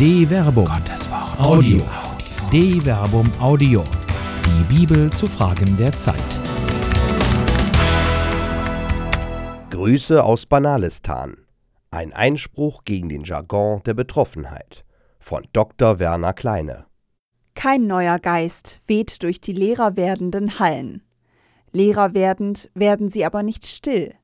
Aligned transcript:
De 0.00 0.24
Verbum. 0.24 0.64
Gottes 0.64 1.10
Wort. 1.10 1.38
Audio. 1.38 1.82
De 2.50 2.80
Verbum 2.80 3.30
Audio. 3.38 3.84
Die 4.46 4.74
Bibel 4.74 5.12
zu 5.12 5.26
Fragen 5.26 5.76
der 5.76 5.92
Zeit. 5.92 6.16
Grüße 9.68 10.24
aus 10.24 10.46
Banalistan. 10.46 11.34
Ein 11.90 12.14
Einspruch 12.14 12.84
gegen 12.84 13.10
den 13.10 13.24
Jargon 13.24 13.82
der 13.82 13.92
Betroffenheit 13.92 14.86
von 15.18 15.42
Dr. 15.52 15.98
Werner 15.98 16.32
Kleine. 16.32 16.86
Kein 17.54 17.86
neuer 17.86 18.18
Geist 18.18 18.80
weht 18.86 19.22
durch 19.22 19.42
die 19.42 19.52
leerer 19.52 19.98
werdenden 19.98 20.58
Hallen. 20.58 21.02
Leerer 21.72 22.14
werdend 22.14 22.70
werden 22.72 23.10
sie 23.10 23.26
aber 23.26 23.42
nicht 23.42 23.66
still. 23.66 24.14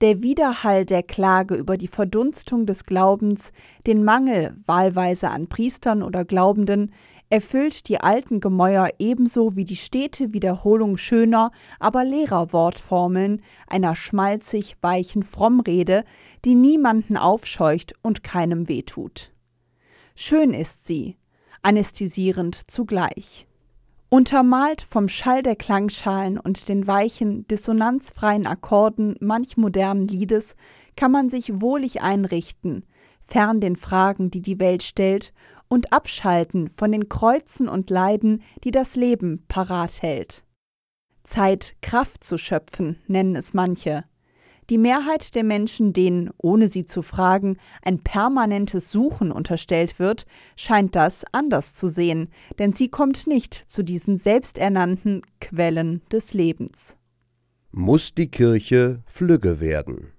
Der 0.00 0.22
Widerhall 0.22 0.84
der 0.84 1.02
Klage 1.02 1.56
über 1.56 1.76
die 1.76 1.88
Verdunstung 1.88 2.66
des 2.66 2.84
Glaubens, 2.84 3.52
den 3.84 4.04
Mangel 4.04 4.56
wahlweise 4.64 5.28
an 5.28 5.48
Priestern 5.48 6.04
oder 6.04 6.24
Glaubenden, 6.24 6.92
erfüllt 7.30 7.88
die 7.88 8.00
alten 8.00 8.38
Gemäuer 8.38 8.90
ebenso 9.00 9.56
wie 9.56 9.64
die 9.64 9.74
stete 9.74 10.32
Wiederholung 10.32 10.98
schöner, 10.98 11.50
aber 11.80 12.04
leerer 12.04 12.52
Wortformeln 12.52 13.42
einer 13.66 13.96
schmalzig 13.96 14.76
weichen 14.82 15.24
Frommrede, 15.24 16.04
die 16.44 16.54
niemanden 16.54 17.16
aufscheucht 17.16 17.94
und 18.00 18.22
keinem 18.22 18.68
wehtut. 18.68 19.32
Schön 20.14 20.54
ist 20.54 20.86
sie, 20.86 21.16
anästhesierend 21.62 22.70
zugleich. 22.70 23.47
Untermalt 24.10 24.80
vom 24.80 25.06
Schall 25.08 25.42
der 25.42 25.54
Klangschalen 25.54 26.38
und 26.38 26.70
den 26.70 26.86
weichen, 26.86 27.46
dissonanzfreien 27.48 28.46
Akkorden 28.46 29.16
manch 29.20 29.58
modernen 29.58 30.08
Liedes 30.08 30.56
kann 30.96 31.12
man 31.12 31.28
sich 31.28 31.60
wohlig 31.60 32.00
einrichten, 32.00 32.86
fern 33.20 33.60
den 33.60 33.76
Fragen, 33.76 34.30
die 34.30 34.40
die 34.40 34.58
Welt 34.58 34.82
stellt, 34.82 35.34
und 35.68 35.92
abschalten 35.92 36.70
von 36.70 36.90
den 36.90 37.10
Kreuzen 37.10 37.68
und 37.68 37.90
Leiden, 37.90 38.42
die 38.64 38.70
das 38.70 38.96
Leben 38.96 39.44
parat 39.48 40.00
hält. 40.00 40.42
Zeit, 41.22 41.76
Kraft 41.82 42.24
zu 42.24 42.38
schöpfen, 42.38 42.98
nennen 43.06 43.36
es 43.36 43.52
manche, 43.52 44.04
die 44.70 44.78
Mehrheit 44.78 45.34
der 45.34 45.44
Menschen, 45.44 45.92
denen, 45.92 46.30
ohne 46.36 46.68
sie 46.68 46.84
zu 46.84 47.02
fragen, 47.02 47.56
ein 47.82 48.00
permanentes 48.00 48.90
Suchen 48.90 49.32
unterstellt 49.32 49.98
wird, 49.98 50.26
scheint 50.56 50.94
das 50.94 51.24
anders 51.32 51.74
zu 51.74 51.88
sehen, 51.88 52.28
denn 52.58 52.72
sie 52.72 52.88
kommt 52.88 53.26
nicht 53.26 53.54
zu 53.54 53.82
diesen 53.82 54.18
selbsternannten 54.18 55.22
Quellen 55.40 56.02
des 56.12 56.34
Lebens. 56.34 56.96
Muss 57.70 58.14
die 58.14 58.28
Kirche 58.28 59.02
flügge 59.06 59.60
werden? 59.60 60.12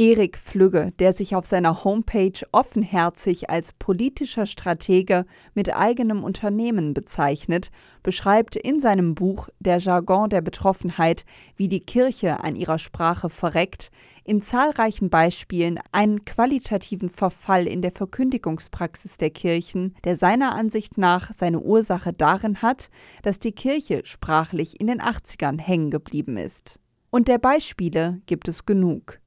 Erik 0.00 0.38
Flügge, 0.38 0.94
der 0.98 1.12
sich 1.12 1.36
auf 1.36 1.44
seiner 1.44 1.84
Homepage 1.84 2.40
offenherzig 2.52 3.50
als 3.50 3.74
politischer 3.74 4.46
Stratege 4.46 5.26
mit 5.52 5.76
eigenem 5.76 6.24
Unternehmen 6.24 6.94
bezeichnet, 6.94 7.70
beschreibt 8.02 8.56
in 8.56 8.80
seinem 8.80 9.14
Buch 9.14 9.50
Der 9.58 9.76
Jargon 9.76 10.30
der 10.30 10.40
Betroffenheit, 10.40 11.26
wie 11.54 11.68
die 11.68 11.80
Kirche 11.80 12.42
an 12.42 12.56
ihrer 12.56 12.78
Sprache 12.78 13.28
verreckt, 13.28 13.90
in 14.24 14.40
zahlreichen 14.40 15.10
Beispielen 15.10 15.78
einen 15.92 16.24
qualitativen 16.24 17.10
Verfall 17.10 17.66
in 17.66 17.82
der 17.82 17.92
Verkündigungspraxis 17.92 19.18
der 19.18 19.28
Kirchen, 19.28 19.94
der 20.04 20.16
seiner 20.16 20.54
Ansicht 20.54 20.96
nach 20.96 21.30
seine 21.34 21.60
Ursache 21.60 22.14
darin 22.14 22.62
hat, 22.62 22.88
dass 23.22 23.38
die 23.38 23.52
Kirche 23.52 24.00
sprachlich 24.04 24.80
in 24.80 24.86
den 24.86 25.02
80ern 25.02 25.60
hängen 25.60 25.90
geblieben 25.90 26.38
ist. 26.38 26.80
Und 27.10 27.28
der 27.28 27.36
Beispiele 27.36 28.22
gibt 28.24 28.48
es 28.48 28.64
genug. 28.64 29.19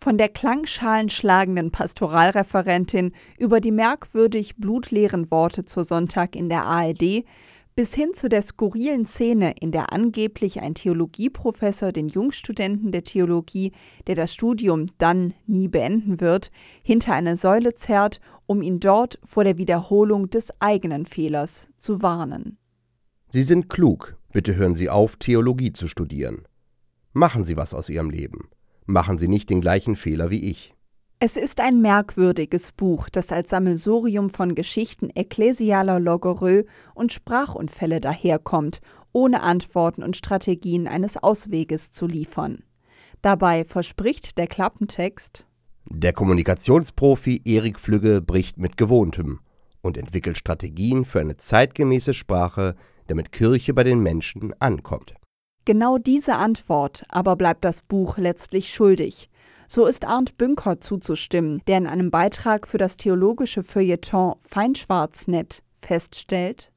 Von 0.00 0.16
der 0.16 0.28
klangschalenschlagenden 0.28 1.72
Pastoralreferentin 1.72 3.12
über 3.36 3.60
die 3.60 3.72
merkwürdig 3.72 4.56
blutleeren 4.56 5.30
Worte 5.30 5.64
zur 5.64 5.82
Sonntag 5.82 6.36
in 6.36 6.48
der 6.48 6.64
ARD 6.64 7.24
bis 7.78 7.94
hin 7.94 8.12
zu 8.12 8.28
der 8.28 8.42
skurrilen 8.42 9.04
Szene, 9.04 9.54
in 9.60 9.70
der 9.70 9.92
angeblich 9.92 10.60
ein 10.60 10.74
Theologieprofessor 10.74 11.92
den 11.92 12.08
Jungstudenten 12.08 12.90
der 12.90 13.04
Theologie, 13.04 13.70
der 14.08 14.16
das 14.16 14.34
Studium 14.34 14.86
dann 14.98 15.32
nie 15.46 15.68
beenden 15.68 16.20
wird, 16.20 16.50
hinter 16.82 17.14
eine 17.14 17.36
Säule 17.36 17.76
zerrt, 17.76 18.20
um 18.46 18.62
ihn 18.62 18.80
dort 18.80 19.20
vor 19.24 19.44
der 19.44 19.58
Wiederholung 19.58 20.28
des 20.28 20.52
eigenen 20.60 21.06
Fehlers 21.06 21.68
zu 21.76 22.02
warnen. 22.02 22.58
Sie 23.28 23.44
sind 23.44 23.68
klug, 23.68 24.16
bitte 24.32 24.56
hören 24.56 24.74
Sie 24.74 24.88
auf, 24.88 25.14
Theologie 25.14 25.72
zu 25.72 25.86
studieren. 25.86 26.48
Machen 27.12 27.44
Sie 27.44 27.56
was 27.56 27.74
aus 27.74 27.88
Ihrem 27.88 28.10
Leben. 28.10 28.48
Machen 28.90 29.18
Sie 29.18 29.28
nicht 29.28 29.50
den 29.50 29.60
gleichen 29.60 29.96
Fehler 29.96 30.30
wie 30.30 30.48
ich. 30.48 30.72
Es 31.20 31.36
ist 31.36 31.60
ein 31.60 31.82
merkwürdiges 31.82 32.72
Buch, 32.72 33.10
das 33.10 33.32
als 33.32 33.50
Sammelsurium 33.50 34.30
von 34.30 34.54
Geschichten 34.54 35.10
ekklesialer 35.14 36.00
Logorö 36.00 36.62
und 36.94 37.12
Sprachunfälle 37.12 38.00
daherkommt, 38.00 38.80
ohne 39.12 39.42
Antworten 39.42 40.02
und 40.02 40.16
Strategien 40.16 40.88
eines 40.88 41.18
Ausweges 41.18 41.90
zu 41.90 42.06
liefern. 42.06 42.62
Dabei 43.20 43.66
verspricht 43.66 44.38
der 44.38 44.46
Klappentext 44.46 45.46
Der 45.90 46.14
Kommunikationsprofi 46.14 47.42
Erik 47.44 47.78
Flügge 47.78 48.22
bricht 48.22 48.56
mit 48.56 48.78
Gewohntem 48.78 49.40
und 49.82 49.98
entwickelt 49.98 50.38
Strategien 50.38 51.04
für 51.04 51.20
eine 51.20 51.36
zeitgemäße 51.36 52.14
Sprache, 52.14 52.74
damit 53.06 53.32
Kirche 53.32 53.74
bei 53.74 53.84
den 53.84 54.02
Menschen 54.02 54.54
ankommt. 54.60 55.17
Genau 55.68 55.98
diese 55.98 56.36
Antwort 56.36 57.04
aber 57.10 57.36
bleibt 57.36 57.62
das 57.62 57.82
Buch 57.82 58.16
letztlich 58.16 58.72
schuldig. 58.72 59.28
So 59.66 59.84
ist 59.84 60.06
Arndt 60.06 60.38
Bünker 60.38 60.80
zuzustimmen, 60.80 61.60
der 61.66 61.76
in 61.76 61.86
einem 61.86 62.10
Beitrag 62.10 62.66
für 62.66 62.78
das 62.78 62.96
theologische 62.96 63.62
Feuilleton 63.62 64.36
Feinschwarznet 64.40 65.62
feststellt, 65.82 66.72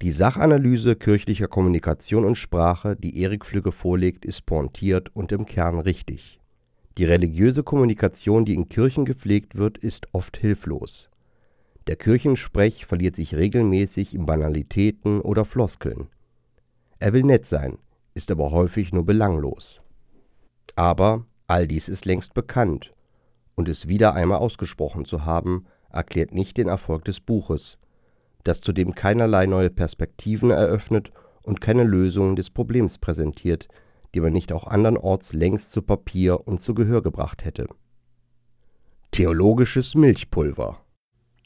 die 0.00 0.10
Sachanalyse 0.10 0.96
kirchlicher 0.96 1.48
Kommunikation 1.48 2.24
und 2.24 2.36
Sprache, 2.36 2.96
die 2.96 3.20
Erik 3.20 3.44
Flügge 3.44 3.72
vorlegt, 3.72 4.24
ist 4.24 4.46
pointiert 4.46 5.14
und 5.14 5.30
im 5.30 5.44
Kern 5.44 5.78
richtig. 5.78 6.40
Die 6.96 7.04
religiöse 7.04 7.62
Kommunikation, 7.62 8.46
die 8.46 8.54
in 8.54 8.70
Kirchen 8.70 9.04
gepflegt 9.04 9.54
wird, 9.54 9.76
ist 9.76 10.06
oft 10.14 10.38
hilflos. 10.38 11.10
Der 11.88 11.96
Kirchensprech 11.96 12.86
verliert 12.86 13.16
sich 13.16 13.34
regelmäßig 13.34 14.14
in 14.14 14.24
Banalitäten 14.24 15.20
oder 15.20 15.44
Floskeln. 15.44 16.08
Er 17.00 17.12
will 17.12 17.22
nett 17.22 17.44
sein, 17.44 17.76
ist 18.14 18.30
aber 18.30 18.50
häufig 18.50 18.92
nur 18.92 19.04
belanglos. 19.04 19.80
Aber 20.76 21.26
all 21.46 21.66
dies 21.66 21.88
ist 21.88 22.04
längst 22.04 22.34
bekannt, 22.34 22.90
und 23.54 23.68
es 23.68 23.88
wieder 23.88 24.14
einmal 24.14 24.38
ausgesprochen 24.38 25.04
zu 25.04 25.24
haben, 25.24 25.66
erklärt 25.90 26.32
nicht 26.32 26.56
den 26.56 26.68
Erfolg 26.68 27.04
des 27.04 27.20
Buches, 27.20 27.78
das 28.44 28.60
zudem 28.60 28.94
keinerlei 28.94 29.46
neue 29.46 29.70
Perspektiven 29.70 30.50
eröffnet 30.50 31.10
und 31.42 31.60
keine 31.60 31.84
Lösungen 31.84 32.36
des 32.36 32.50
Problems 32.50 32.98
präsentiert, 32.98 33.68
die 34.14 34.20
man 34.20 34.32
nicht 34.32 34.52
auch 34.52 34.66
andernorts 34.66 35.32
längst 35.32 35.72
zu 35.72 35.82
Papier 35.82 36.46
und 36.46 36.60
zu 36.60 36.74
Gehör 36.74 37.02
gebracht 37.02 37.44
hätte. 37.44 37.66
Theologisches 39.10 39.94
Milchpulver 39.94 40.80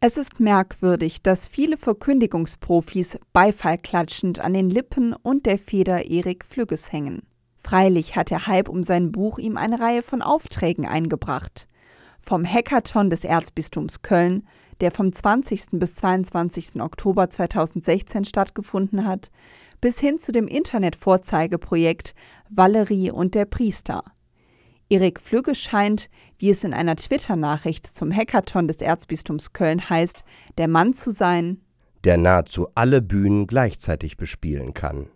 es 0.05 0.17
ist 0.17 0.41
merkwürdig, 0.41 1.23
dass 1.23 1.47
viele 1.47 1.77
Verkündigungsprofis 1.77 3.21
beifallklatschend 3.33 4.41
an 4.41 4.53
den 4.53 4.69
Lippen 4.69 5.15
und 5.15 5.47
der 5.47 5.59
Feder 5.59 6.11
Erik 6.11 6.45
Flügges 6.45 6.91
hängen. 6.91 7.23
Freilich 7.57 8.17
hat 8.17 8.31
der 8.31 8.49
Hype 8.49 8.69
um 8.69 8.83
sein 8.83 9.13
Buch 9.13 9.39
ihm 9.39 9.57
eine 9.57 9.79
Reihe 9.79 10.03
von 10.03 10.21
Aufträgen 10.21 10.89
eingebracht. 10.89 11.69
Vom 12.21 12.45
Hackathon 12.45 13.11
des 13.11 13.23
Erzbistums 13.23 14.03
Köln, 14.03 14.43
der 14.81 14.91
vom 14.91 15.13
20. 15.13 15.67
bis 15.75 15.95
22. 15.95 16.83
Oktober 16.83 17.31
2016 17.31 18.25
stattgefunden 18.25 19.07
hat, 19.07 19.31
bis 19.81 20.01
hin 20.01 20.19
zu 20.19 20.33
dem 20.33 20.49
Internetvorzeigeprojekt 20.49 22.17
Valerie 22.51 23.13
und 23.13 23.37
der 23.37 23.45
Priester. 23.45 24.03
Erik 24.93 25.21
Flügge 25.21 25.55
scheint, 25.55 26.11
wie 26.37 26.51
es 26.51 26.65
in 26.65 26.75
einer 26.75 26.97
Twitter-Nachricht 26.97 27.87
zum 27.87 28.15
Hackathon 28.15 28.69
des 28.69 28.83
Erzbistums 28.83 29.55
Köln 29.55 29.89
heißt, 29.89 30.23
der 30.59 30.69
Mann 30.69 30.93
zu 30.93 31.11
sein, 31.11 31.63
der 32.05 32.19
nahezu 32.19 32.69
alle 32.75 33.01
Bühnen 33.01 33.47
gleichzeitig 33.47 34.19
bespielen 34.19 34.75
kann. 34.75 35.07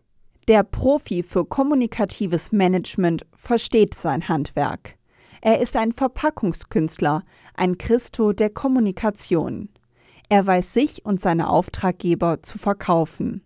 Der 0.48 0.62
Profi 0.62 1.22
für 1.22 1.44
kommunikatives 1.44 2.52
Management 2.52 3.26
versteht 3.34 3.92
sein 3.92 4.28
Handwerk. 4.30 4.94
Er 5.42 5.60
ist 5.60 5.76
ein 5.76 5.92
Verpackungskünstler, 5.92 7.22
ein 7.54 7.76
Christo 7.76 8.32
der 8.32 8.48
Kommunikation. 8.48 9.68
Er 10.30 10.46
weiß 10.46 10.72
sich 10.72 11.04
und 11.04 11.20
seine 11.20 11.50
Auftraggeber 11.50 12.42
zu 12.42 12.56
verkaufen. 12.56 13.42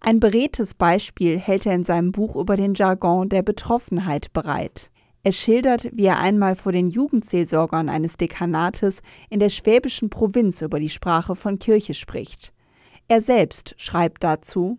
Ein 0.00 0.20
beredtes 0.20 0.74
Beispiel 0.74 1.38
hält 1.38 1.64
er 1.64 1.74
in 1.74 1.84
seinem 1.84 2.12
Buch 2.12 2.36
über 2.36 2.56
den 2.56 2.74
Jargon 2.74 3.30
der 3.30 3.42
Betroffenheit 3.42 4.34
bereit. 4.34 4.90
Er 5.26 5.32
schildert, 5.32 5.88
wie 5.92 6.04
er 6.04 6.20
einmal 6.20 6.54
vor 6.54 6.70
den 6.70 6.86
Jugendseelsorgern 6.86 7.88
eines 7.88 8.16
Dekanates 8.16 9.02
in 9.28 9.40
der 9.40 9.48
schwäbischen 9.48 10.08
Provinz 10.08 10.62
über 10.62 10.78
die 10.78 10.88
Sprache 10.88 11.34
von 11.34 11.58
Kirche 11.58 11.94
spricht. 11.94 12.52
Er 13.08 13.20
selbst 13.20 13.74
schreibt 13.76 14.22
dazu 14.22 14.78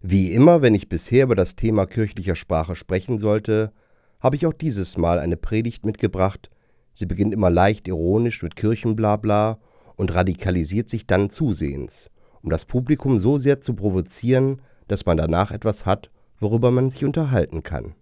Wie 0.00 0.30
immer, 0.30 0.62
wenn 0.62 0.72
ich 0.76 0.88
bisher 0.88 1.24
über 1.24 1.34
das 1.34 1.56
Thema 1.56 1.84
kirchlicher 1.84 2.36
Sprache 2.36 2.76
sprechen 2.76 3.18
sollte, 3.18 3.72
habe 4.20 4.36
ich 4.36 4.46
auch 4.46 4.52
dieses 4.52 4.98
Mal 4.98 5.18
eine 5.18 5.36
Predigt 5.36 5.84
mitgebracht. 5.84 6.48
Sie 6.92 7.06
beginnt 7.06 7.34
immer 7.34 7.50
leicht 7.50 7.88
ironisch 7.88 8.44
mit 8.44 8.54
Kirchenblabla 8.54 9.58
und 9.96 10.14
radikalisiert 10.14 10.88
sich 10.88 11.08
dann 11.08 11.28
zusehends, 11.28 12.12
um 12.40 12.50
das 12.50 12.66
Publikum 12.66 13.18
so 13.18 13.36
sehr 13.36 13.60
zu 13.60 13.74
provozieren, 13.74 14.62
dass 14.86 15.06
man 15.06 15.16
danach 15.16 15.50
etwas 15.50 15.86
hat, 15.86 16.12
worüber 16.38 16.70
man 16.70 16.88
sich 16.88 17.04
unterhalten 17.04 17.64
kann. 17.64 17.96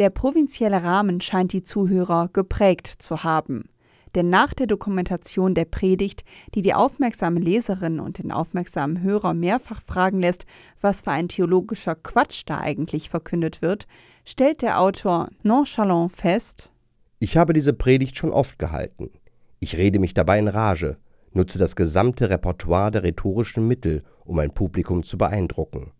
Der 0.00 0.08
provinzielle 0.08 0.82
Rahmen 0.82 1.20
scheint 1.20 1.52
die 1.52 1.62
Zuhörer 1.62 2.30
geprägt 2.32 2.86
zu 2.86 3.22
haben. 3.22 3.68
Denn 4.14 4.30
nach 4.30 4.54
der 4.54 4.66
Dokumentation 4.66 5.54
der 5.54 5.66
Predigt, 5.66 6.24
die 6.54 6.62
die 6.62 6.72
aufmerksame 6.72 7.38
Leserin 7.38 8.00
und 8.00 8.16
den 8.16 8.32
aufmerksamen 8.32 9.02
Hörer 9.02 9.34
mehrfach 9.34 9.82
fragen 9.82 10.18
lässt, 10.18 10.46
was 10.80 11.02
für 11.02 11.10
ein 11.10 11.28
theologischer 11.28 11.96
Quatsch 11.96 12.44
da 12.46 12.60
eigentlich 12.60 13.10
verkündet 13.10 13.60
wird, 13.60 13.86
stellt 14.24 14.62
der 14.62 14.80
Autor 14.80 15.28
nonchalant 15.42 16.12
fest: 16.16 16.72
Ich 17.18 17.36
habe 17.36 17.52
diese 17.52 17.74
Predigt 17.74 18.16
schon 18.16 18.32
oft 18.32 18.58
gehalten. 18.58 19.10
Ich 19.58 19.76
rede 19.76 19.98
mich 19.98 20.14
dabei 20.14 20.38
in 20.38 20.48
Rage, 20.48 20.96
nutze 21.34 21.58
das 21.58 21.76
gesamte 21.76 22.30
Repertoire 22.30 22.90
der 22.90 23.02
rhetorischen 23.02 23.68
Mittel, 23.68 24.02
um 24.24 24.38
ein 24.38 24.54
Publikum 24.54 25.02
zu 25.02 25.18
beeindrucken. 25.18 25.92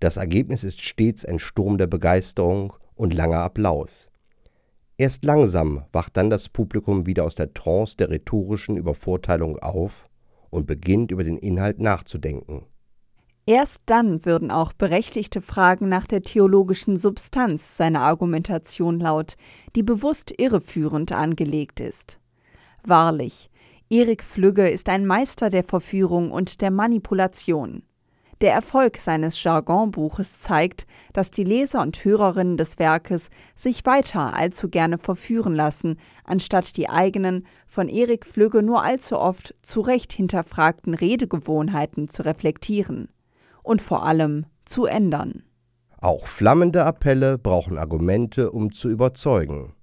Das 0.00 0.16
Ergebnis 0.16 0.64
ist 0.64 0.82
stets 0.82 1.24
ein 1.24 1.38
Sturm 1.38 1.78
der 1.78 1.86
Begeisterung 1.86 2.72
und 2.94 3.14
langer 3.14 3.38
Applaus. 3.38 4.10
Erst 4.96 5.24
langsam 5.24 5.84
wacht 5.92 6.16
dann 6.16 6.30
das 6.30 6.48
Publikum 6.48 7.06
wieder 7.06 7.24
aus 7.24 7.34
der 7.34 7.52
Trance 7.52 7.96
der 7.96 8.10
rhetorischen 8.10 8.76
Übervorteilung 8.76 9.58
auf 9.58 10.08
und 10.50 10.66
beginnt 10.66 11.10
über 11.10 11.24
den 11.24 11.36
Inhalt 11.36 11.80
nachzudenken. 11.80 12.66
Erst 13.46 13.82
dann 13.86 14.24
würden 14.24 14.50
auch 14.50 14.72
berechtigte 14.72 15.42
Fragen 15.42 15.88
nach 15.88 16.06
der 16.06 16.22
theologischen 16.22 16.96
Substanz 16.96 17.76
seiner 17.76 18.00
Argumentation 18.00 19.00
laut, 19.00 19.34
die 19.76 19.82
bewusst 19.82 20.32
irreführend 20.38 21.12
angelegt 21.12 21.80
ist. 21.80 22.18
Wahrlich, 22.84 23.50
Erik 23.90 24.24
Flügge 24.24 24.68
ist 24.68 24.88
ein 24.88 25.04
Meister 25.04 25.50
der 25.50 25.64
Verführung 25.64 26.30
und 26.30 26.62
der 26.62 26.70
Manipulation. 26.70 27.82
Der 28.40 28.52
Erfolg 28.52 28.98
seines 28.98 29.42
Jargonbuches 29.42 30.40
zeigt, 30.40 30.86
dass 31.12 31.30
die 31.30 31.44
Leser 31.44 31.82
und 31.82 32.04
Hörerinnen 32.04 32.56
des 32.56 32.78
Werkes 32.78 33.30
sich 33.54 33.86
weiter 33.86 34.34
allzu 34.34 34.68
gerne 34.68 34.98
verführen 34.98 35.54
lassen, 35.54 35.98
anstatt 36.24 36.76
die 36.76 36.88
eigenen, 36.88 37.46
von 37.66 37.88
Erik 37.88 38.26
Flügge 38.26 38.62
nur 38.62 38.82
allzu 38.82 39.18
oft 39.18 39.54
zu 39.62 39.80
Recht 39.80 40.12
hinterfragten 40.12 40.94
Redegewohnheiten 40.94 42.08
zu 42.08 42.24
reflektieren 42.24 43.08
und 43.62 43.82
vor 43.82 44.04
allem 44.04 44.46
zu 44.64 44.86
ändern. 44.86 45.44
Auch 46.00 46.26
flammende 46.26 46.84
Appelle 46.84 47.38
brauchen 47.38 47.78
Argumente, 47.78 48.50
um 48.50 48.72
zu 48.72 48.90
überzeugen. 48.90 49.74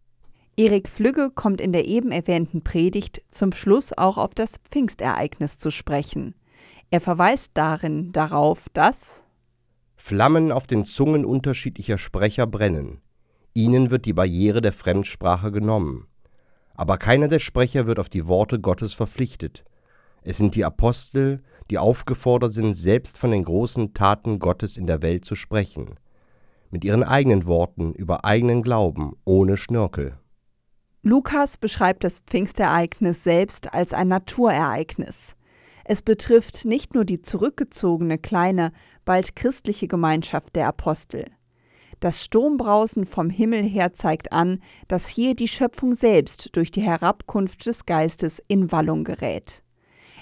Erik 0.58 0.88
Flügge 0.88 1.32
kommt 1.32 1.60
in 1.62 1.74
der 1.74 1.88
eben 1.88 2.12
erwähnten 2.12 2.62
Predigt 2.62 3.24
zum 3.30 3.54
Schluss 3.54 3.98
auch 3.98 4.18
auf 4.18 4.36
das 4.36 4.58
Pfingstereignis 4.70 5.58
zu 5.58 5.72
sprechen. 5.72 6.36
Er 6.92 7.00
verweist 7.00 7.52
darin 7.54 8.12
darauf, 8.12 8.68
dass 8.74 9.24
Flammen 9.96 10.52
auf 10.52 10.68
den 10.68 10.84
Zungen 10.84 11.24
unterschiedlicher 11.24 11.98
Sprecher 11.98 12.48
brennen. 12.48 13.00
Ihnen 13.54 13.92
wird 13.92 14.06
die 14.06 14.14
Barriere 14.14 14.62
der 14.62 14.74
Fremdsprache 14.74 15.54
genommen. 15.54 16.08
Aber 16.74 16.98
keiner 16.98 17.30
der 17.30 17.40
Sprecher 17.40 17.88
wird 17.88 17.98
auf 17.98 18.10
die 18.10 18.28
Worte 18.28 18.60
Gottes 18.60 18.94
verpflichtet. 18.94 19.64
Es 20.22 20.36
sind 20.36 20.56
die 20.56 20.66
Apostel, 20.66 21.42
die 21.70 21.78
aufgefordert 21.78 22.54
sind, 22.54 22.74
selbst 22.74 23.18
von 23.18 23.32
den 23.32 23.46
großen 23.46 23.94
Taten 23.94 24.40
Gottes 24.40 24.76
in 24.76 24.86
der 24.86 25.02
Welt 25.02 25.24
zu 25.24 25.36
sprechen. 25.36 25.96
Mit 26.72 26.84
ihren 26.84 27.04
eigenen 27.04 27.46
Worten 27.46 27.94
über 27.94 28.26
eigenen 28.26 28.64
Glauben, 28.64 29.16
ohne 29.24 29.56
Schnörkel. 29.56 30.18
Lukas 31.04 31.56
beschreibt 31.56 32.04
das 32.04 32.20
Pfingstereignis 32.20 33.24
selbst 33.24 33.74
als 33.74 33.94
ein 33.94 34.10
Naturereignis. 34.10 35.36
Es 35.92 36.02
betrifft 36.02 36.64
nicht 36.64 36.94
nur 36.94 37.04
die 37.04 37.22
zurückgezogene 37.22 38.18
kleine, 38.18 38.72
bald 39.04 39.36
christliche 39.36 39.90
Gemeinschaft 39.90 40.56
der 40.56 40.70
Apostel. 40.70 41.26
Das 42.00 42.24
Sturmbrausen 42.24 43.06
vom 43.06 43.30
Himmel 43.30 43.62
her 43.64 43.92
zeigt 43.92 44.32
an, 44.32 44.62
dass 44.88 45.10
hier 45.10 45.36
die 45.36 45.50
Schöpfung 45.50 45.94
selbst 45.94 46.56
durch 46.56 46.72
die 46.72 46.80
Herabkunft 46.80 47.66
des 47.66 47.86
Geistes 47.86 48.42
in 48.48 48.72
Wallung 48.72 49.04
gerät. 49.04 49.64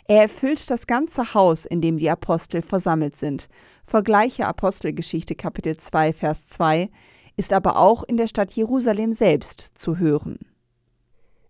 Er 0.06 0.24
erfüllt 0.24 0.72
das 0.72 0.88
ganze 0.88 1.36
Haus, 1.36 1.66
in 1.66 1.82
dem 1.82 2.00
die 2.00 2.10
Apostel 2.10 2.64
versammelt 2.64 3.16
sind. 3.16 3.48
Vergleiche 3.86 4.48
Apostelgeschichte 4.48 5.36
Kapitel 5.36 5.78
2 5.78 6.14
Vers 6.14 6.50
2 6.50 6.90
ist 7.38 7.54
aber 7.54 7.78
auch 7.78 8.02
in 8.02 8.18
der 8.18 8.26
Stadt 8.26 8.54
Jerusalem 8.54 9.12
selbst 9.12 9.78
zu 9.78 10.00
hören. 10.00 10.49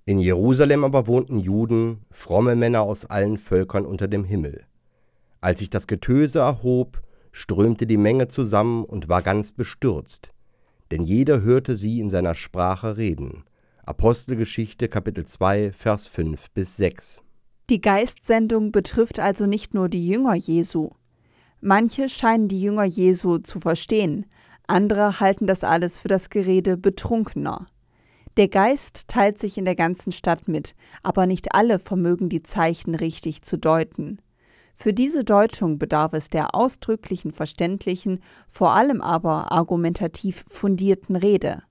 In 0.09 0.19
Jerusalem 0.19 0.83
aber 0.85 1.06
wohnten 1.06 1.38
Juden, 1.38 2.00
fromme 2.09 2.56
Männer 2.56 2.81
aus 2.81 3.06
allen 3.06 3.38
Völkern 3.38 3.85
unter 3.85 4.07
dem 4.07 4.23
Himmel. 4.23 4.63
Als 5.39 5.59
sich 5.59 5.69
das 5.69 5.85
Getöse 5.85 6.39
erhob, 6.39 7.03
strömte 7.31 7.85
die 7.85 7.97
Menge 7.97 8.27
zusammen 8.27 8.85
und 8.85 9.07
war 9.07 9.21
ganz 9.21 9.51
bestürzt, 9.51 10.31
denn 10.89 11.03
jeder 11.03 11.41
hörte 11.41 11.75
sie 11.75 12.00
in 12.00 12.09
seiner 12.09 12.33
Sprache 12.33 12.97
reden. 12.97 13.44
Apostelgeschichte 13.85 14.88
Kapitel 14.88 15.27
2 15.27 15.73
Vers 15.73 16.07
5 16.07 16.50
bis 16.56 16.75
6. 16.77 17.21
Die 17.69 17.79
Geistsendung 17.79 18.71
betrifft 18.71 19.19
also 19.19 19.45
nicht 19.45 19.75
nur 19.75 19.89
die 19.89 20.07
Jünger 20.07 20.33
Jesu. 20.33 20.89
Manche 21.61 22.09
scheinen 22.09 22.47
die 22.47 22.59
Jünger 22.59 22.85
Jesu 22.85 23.38
zu 23.38 23.59
verstehen, 23.59 24.25
andere 24.65 25.19
halten 25.19 25.45
das 25.45 25.63
alles 25.63 26.00
für 26.00 26.07
das 26.07 26.31
Gerede 26.31 26.77
Betrunkener. 26.77 27.67
Der 28.39 28.47
Geist 28.47 29.09
teilt 29.09 29.38
sich 29.38 29.57
in 29.57 29.65
der 29.65 29.75
ganzen 29.75 30.13
Stadt 30.13 30.47
mit, 30.47 30.74
aber 31.03 31.25
nicht 31.25 31.53
alle 31.53 31.77
vermögen 31.77 32.30
die 32.30 32.41
Zeichen 32.41 32.95
richtig 32.95 33.41
zu 33.41 33.57
deuten. 33.57 34.21
Für 34.77 34.94
diese 34.94 35.25
Deutung 35.25 35.77
bedarf 35.77 36.13
es 36.13 36.30
der 36.30 36.56
ausdrücklichen, 36.56 37.33
verständlichen, 37.33 38.21
vor 38.50 38.71
allem 38.71 39.01
aber 39.01 39.51
argumentativ 39.51 40.45
fundierten 40.47 41.18
Rede. 41.18 41.63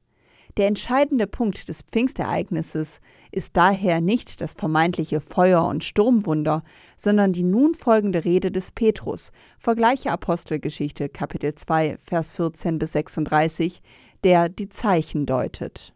Der 0.59 0.67
entscheidende 0.67 1.27
Punkt 1.27 1.71
des 1.71 1.81
Pfingstereignisses 1.81 3.01
ist 3.33 3.57
daher 3.57 4.03
nicht 4.03 4.43
das 4.43 4.53
vermeintliche 4.53 5.23
Feuer- 5.23 5.67
und 5.67 5.85
Sturmwunder, 5.85 6.63
sondern 6.99 7.33
die 7.33 7.45
nun 7.45 7.77
folgende 7.77 8.27
Rede 8.27 8.51
des 8.51 8.73
Petrus, 8.73 9.33
vergleiche 9.59 10.11
Apostelgeschichte 10.11 11.09
Kapitel 11.09 11.55
2, 11.55 11.97
Vers 12.05 12.31
14 12.33 12.79
bis 12.79 12.93
36, 12.93 13.81
der 14.23 14.51
die 14.51 14.69
Zeichen 14.69 15.25
deutet. 15.25 15.95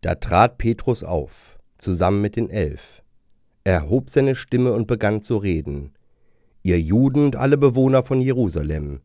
Da 0.00 0.14
trat 0.14 0.58
Petrus 0.58 1.02
auf, 1.02 1.58
zusammen 1.76 2.20
mit 2.20 2.36
den 2.36 2.50
Elf. 2.50 3.02
Er 3.64 3.74
erhob 3.74 4.10
seine 4.10 4.34
Stimme 4.34 4.72
und 4.72 4.86
begann 4.86 5.22
zu 5.22 5.36
reden. 5.36 5.92
Ihr 6.62 6.80
Juden 6.80 7.24
und 7.24 7.36
alle 7.36 7.56
Bewohner 7.56 8.02
von 8.02 8.20
Jerusalem, 8.20 9.00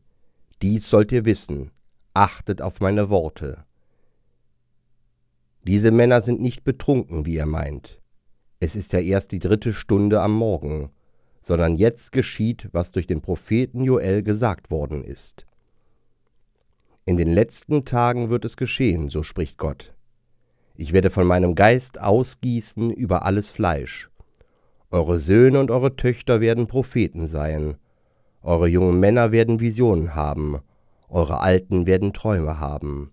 dies 0.62 0.88
sollt 0.88 1.12
ihr 1.12 1.24
wissen, 1.24 1.70
achtet 2.14 2.62
auf 2.62 2.80
meine 2.80 3.10
Worte. 3.10 3.64
Diese 5.66 5.90
Männer 5.90 6.22
sind 6.22 6.40
nicht 6.40 6.62
betrunken, 6.62 7.26
wie 7.26 7.34
ihr 7.34 7.46
meint. 7.46 8.00
Es 8.60 8.76
ist 8.76 8.92
ja 8.92 9.00
erst 9.00 9.32
die 9.32 9.38
dritte 9.38 9.72
Stunde 9.72 10.20
am 10.20 10.32
Morgen, 10.32 10.90
sondern 11.42 11.76
jetzt 11.76 12.12
geschieht, 12.12 12.68
was 12.72 12.92
durch 12.92 13.06
den 13.06 13.20
Propheten 13.20 13.82
Joel 13.82 14.22
gesagt 14.22 14.70
worden 14.70 15.04
ist. 15.04 15.46
In 17.04 17.16
den 17.16 17.32
letzten 17.32 17.84
Tagen 17.84 18.30
wird 18.30 18.44
es 18.44 18.56
geschehen, 18.56 19.08
so 19.08 19.22
spricht 19.22 19.58
Gott. 19.58 19.93
Ich 20.76 20.92
werde 20.92 21.10
von 21.10 21.26
meinem 21.26 21.54
Geist 21.54 22.00
ausgießen 22.00 22.90
über 22.90 23.24
alles 23.24 23.50
Fleisch. 23.50 24.10
Eure 24.90 25.20
Söhne 25.20 25.60
und 25.60 25.70
eure 25.70 25.94
Töchter 25.94 26.40
werden 26.40 26.66
Propheten 26.66 27.28
sein. 27.28 27.76
Eure 28.42 28.66
jungen 28.66 28.98
Männer 28.98 29.30
werden 29.30 29.60
Visionen 29.60 30.16
haben. 30.16 30.58
Eure 31.08 31.40
Alten 31.40 31.86
werden 31.86 32.12
Träume 32.12 32.58
haben. 32.58 33.12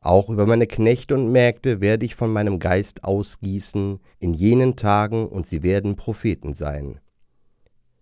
Auch 0.00 0.30
über 0.30 0.46
meine 0.46 0.68
Knechte 0.68 1.14
und 1.14 1.32
Mägde 1.32 1.80
werde 1.80 2.06
ich 2.06 2.14
von 2.14 2.32
meinem 2.32 2.60
Geist 2.60 3.02
ausgießen 3.02 3.98
in 4.20 4.34
jenen 4.34 4.76
Tagen, 4.76 5.26
und 5.26 5.46
sie 5.46 5.64
werden 5.64 5.96
Propheten 5.96 6.54
sein. 6.54 7.00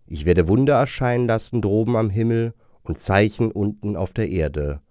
Ich 0.05 0.25
werde 0.25 0.47
Wunder 0.47 0.75
erscheinen 0.75 1.25
lassen 1.25 1.61
droben 1.61 1.95
am 1.95 2.11
Himmel 2.11 2.53
und 2.83 2.99
Zeichen 2.99 3.51
unten 3.51 3.95
auf 3.95 4.13
der 4.13 4.29
Erde, 4.29 4.81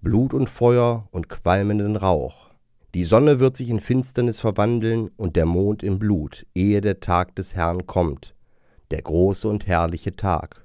Blut 0.00 0.32
und 0.32 0.48
Feuer 0.48 1.06
und 1.12 1.28
qualmenden 1.28 1.96
Rauch. 1.96 2.53
Die 2.94 3.04
Sonne 3.04 3.40
wird 3.40 3.56
sich 3.56 3.70
in 3.70 3.80
Finsternis 3.80 4.40
verwandeln 4.40 5.10
und 5.16 5.34
der 5.34 5.46
Mond 5.46 5.82
in 5.82 5.98
Blut, 5.98 6.46
ehe 6.54 6.80
der 6.80 7.00
Tag 7.00 7.34
des 7.34 7.56
Herrn 7.56 7.86
kommt, 7.86 8.36
der 8.92 9.02
große 9.02 9.48
und 9.48 9.66
herrliche 9.66 10.14
Tag. 10.14 10.64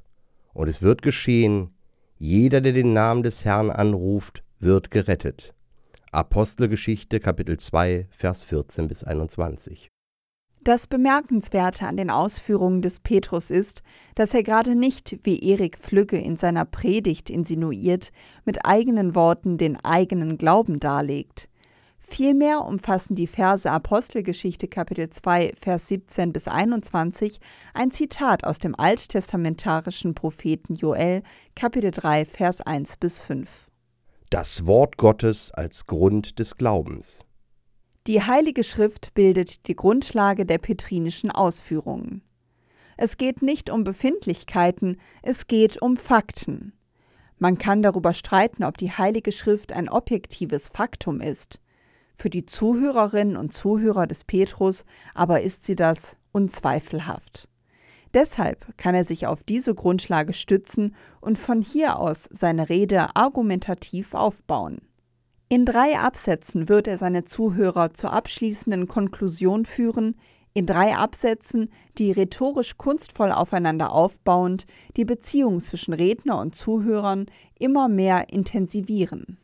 Und 0.54 0.68
es 0.68 0.84
wird 0.84 1.02
geschehen, 1.02 1.72
jeder, 2.20 2.62
der 2.62 2.74
den 2.74 2.94
Namen 2.94 3.24
des 3.24 3.46
Herrn 3.46 3.72
anruft, 3.72 4.44
wird 4.60 4.92
gerettet. 4.92 5.56
Apostelgeschichte 6.12 7.20
Kapitel 7.20 7.58
2 7.58 8.08
Vers 8.12 8.44
14 8.44 8.88
bis 8.88 9.04
21. 9.04 9.90
Das 10.62 10.86
Bemerkenswerte 10.86 11.88
an 11.88 11.98
den 11.98 12.12
Ausführungen 12.12 12.84
des 12.84 13.00
Petrus 13.00 13.50
ist, 13.50 13.82
dass 14.14 14.36
er 14.36 14.44
gerade 14.44 14.76
nicht, 14.76 15.18
wie 15.24 15.40
Erik 15.40 15.80
Flügge 15.80 16.20
in 16.20 16.38
seiner 16.38 16.66
Predigt 16.66 17.32
insinuiert, 17.32 18.12
mit 18.46 18.68
eigenen 18.68 19.16
Worten 19.16 19.58
den 19.58 19.84
eigenen 19.84 20.38
Glauben 20.38 20.80
darlegt. 20.80 21.50
Vielmehr 22.10 22.66
umfassen 22.66 23.13
die 23.13 23.28
Verse 23.28 23.70
Apostelgeschichte 23.70 24.68
Kapitel 24.68 25.10
2 25.10 25.54
Vers 25.62 25.88
17 25.89 26.34
bis 26.34 26.48
21 26.48 27.39
ein 27.75 27.92
Zitat 27.92 28.44
aus 28.46 28.58
dem 28.58 28.74
alttestamentarischen 28.78 30.16
Propheten 30.16 30.74
Joel 30.74 31.22
Kapitel 31.56 31.92
3 31.92 32.25
Vers 32.25 32.62
1 32.62 32.98
bis 32.98 33.22
5. 33.22 33.48
Das 34.32 34.66
Wort 34.66 34.98
Gottes 34.98 35.51
als 35.51 35.86
Grund 35.86 36.39
des 36.39 36.58
Glaubens. 36.58 37.24
Die 38.08 38.24
Heilige 38.24 38.63
Schrift 38.63 39.13
bildet 39.13 39.68
die 39.68 39.75
Grundlage 39.75 40.48
der 40.48 40.58
petrinischen 40.58 41.30
Ausführungen. 41.30 42.24
Es 42.98 43.18
geht 43.18 43.44
nicht 43.44 43.70
um 43.70 43.84
Befindlichkeiten, 43.84 44.98
es 45.22 45.46
geht 45.46 45.80
um 45.82 45.96
Fakten. 45.96 46.74
Man 47.38 47.60
kann 47.60 47.84
darüber 47.84 48.13
streiten, 48.13 48.63
ob 48.63 48.78
die 48.78 48.92
Heilige 48.92 49.32
Schrift 49.32 49.72
ein 49.72 49.88
objektives 49.88 50.70
Faktum 50.70 51.22
ist. 51.22 51.60
Für 52.22 52.30
die 52.30 52.46
Zuhörerinnen 52.46 53.38
und 53.38 53.54
Zuhörer 53.54 54.06
des 54.06 54.26
Petrus 54.26 54.84
aber 55.14 55.42
ist 55.42 55.64
sie 55.64 55.76
das 55.76 56.18
unzweifelhaft. 56.34 57.48
Deshalb 58.14 58.66
kann 58.76 58.94
er 58.94 59.06
sich 59.06 59.26
auf 59.26 59.42
diese 59.44 59.74
Grundlage 59.74 60.34
stützen 60.34 60.96
und 61.22 61.38
von 61.38 61.62
hier 61.62 61.98
aus 61.98 62.28
seine 62.30 62.68
Rede 62.68 63.16
argumentativ 63.16 64.14
aufbauen. 64.14 64.80
In 65.48 65.64
drei 65.64 65.98
Absätzen 65.98 66.68
wird 66.68 66.88
er 66.88 66.98
seine 66.98 67.24
Zuhörer 67.24 67.94
zur 67.94 68.12
abschließenden 68.12 68.90
Konklusion 68.90 69.66
führen, 69.66 70.18
in 70.54 70.66
drei 70.66 70.98
Absätzen, 70.98 71.72
die 71.98 72.12
rhetorisch 72.12 72.78
kunstvoll 72.78 73.32
aufeinander 73.32 73.94
aufbauend 73.94 74.66
die 74.98 75.06
Beziehung 75.06 75.62
zwischen 75.62 75.94
Redner 75.94 76.38
und 76.40 76.54
Zuhörern 76.54 77.28
immer 77.58 77.88
mehr 77.88 78.30
intensivieren 78.30 79.38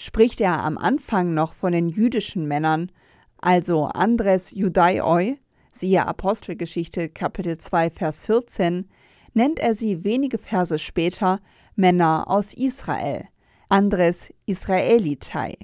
spricht 0.00 0.40
er 0.40 0.64
am 0.64 0.78
Anfang 0.78 1.34
noch 1.34 1.52
von 1.54 1.72
den 1.72 1.86
jüdischen 1.86 2.48
Männern, 2.48 2.90
also 3.36 3.84
Andres 3.84 4.50
Judaioi, 4.50 5.36
siehe 5.72 6.06
Apostelgeschichte 6.06 7.10
Kapitel 7.10 7.58
2 7.58 7.90
Vers 7.90 8.22
14, 8.22 8.88
nennt 9.34 9.58
er 9.58 9.74
sie 9.74 10.02
wenige 10.02 10.38
Verse 10.38 10.78
später 10.78 11.40
Männer 11.76 12.30
aus 12.30 12.54
Israel, 12.54 13.28
Andres 13.68 14.32
Israelitai, 14.46 15.58